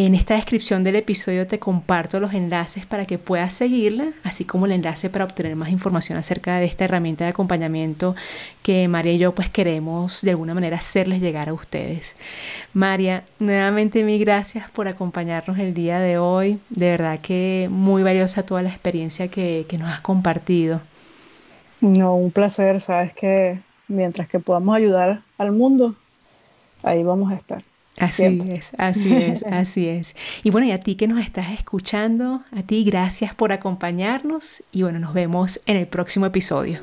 En 0.00 0.14
esta 0.14 0.34
descripción 0.34 0.84
del 0.84 0.94
episodio 0.94 1.48
te 1.48 1.58
comparto 1.58 2.20
los 2.20 2.32
enlaces 2.32 2.86
para 2.86 3.04
que 3.04 3.18
puedas 3.18 3.52
seguirla, 3.52 4.12
así 4.22 4.44
como 4.44 4.66
el 4.66 4.70
enlace 4.70 5.10
para 5.10 5.24
obtener 5.24 5.56
más 5.56 5.70
información 5.70 6.16
acerca 6.16 6.58
de 6.58 6.66
esta 6.66 6.84
herramienta 6.84 7.24
de 7.24 7.30
acompañamiento 7.30 8.14
que 8.62 8.86
María 8.86 9.14
y 9.14 9.18
yo 9.18 9.34
pues 9.34 9.50
queremos 9.50 10.22
de 10.22 10.30
alguna 10.30 10.54
manera 10.54 10.76
hacerles 10.76 11.20
llegar 11.20 11.48
a 11.48 11.52
ustedes. 11.52 12.14
María, 12.74 13.24
nuevamente 13.40 14.04
mil 14.04 14.20
gracias 14.20 14.70
por 14.70 14.86
acompañarnos 14.86 15.58
el 15.58 15.74
día 15.74 15.98
de 15.98 16.16
hoy. 16.16 16.60
De 16.70 16.90
verdad 16.90 17.18
que 17.18 17.66
muy 17.68 18.04
valiosa 18.04 18.46
toda 18.46 18.62
la 18.62 18.68
experiencia 18.68 19.26
que, 19.26 19.66
que 19.68 19.78
nos 19.78 19.90
has 19.90 20.00
compartido. 20.00 20.80
No, 21.80 22.14
un 22.14 22.30
placer, 22.30 22.80
sabes 22.80 23.12
que 23.14 23.58
mientras 23.88 24.28
que 24.28 24.38
podamos 24.38 24.76
ayudar 24.76 25.22
al 25.38 25.50
mundo, 25.50 25.96
ahí 26.84 27.02
vamos 27.02 27.32
a 27.32 27.34
estar. 27.34 27.64
Así 28.00 28.42
es, 28.48 28.72
así 28.78 29.12
es, 29.14 29.42
así 29.50 29.88
es. 29.88 30.14
Y 30.42 30.50
bueno, 30.50 30.66
y 30.66 30.72
a 30.72 30.80
ti 30.80 30.94
que 30.94 31.08
nos 31.08 31.20
estás 31.20 31.50
escuchando, 31.52 32.42
a 32.56 32.62
ti 32.62 32.84
gracias 32.84 33.34
por 33.34 33.52
acompañarnos 33.52 34.62
y 34.72 34.82
bueno, 34.82 34.98
nos 34.98 35.14
vemos 35.14 35.60
en 35.66 35.76
el 35.76 35.86
próximo 35.86 36.26
episodio. 36.26 36.80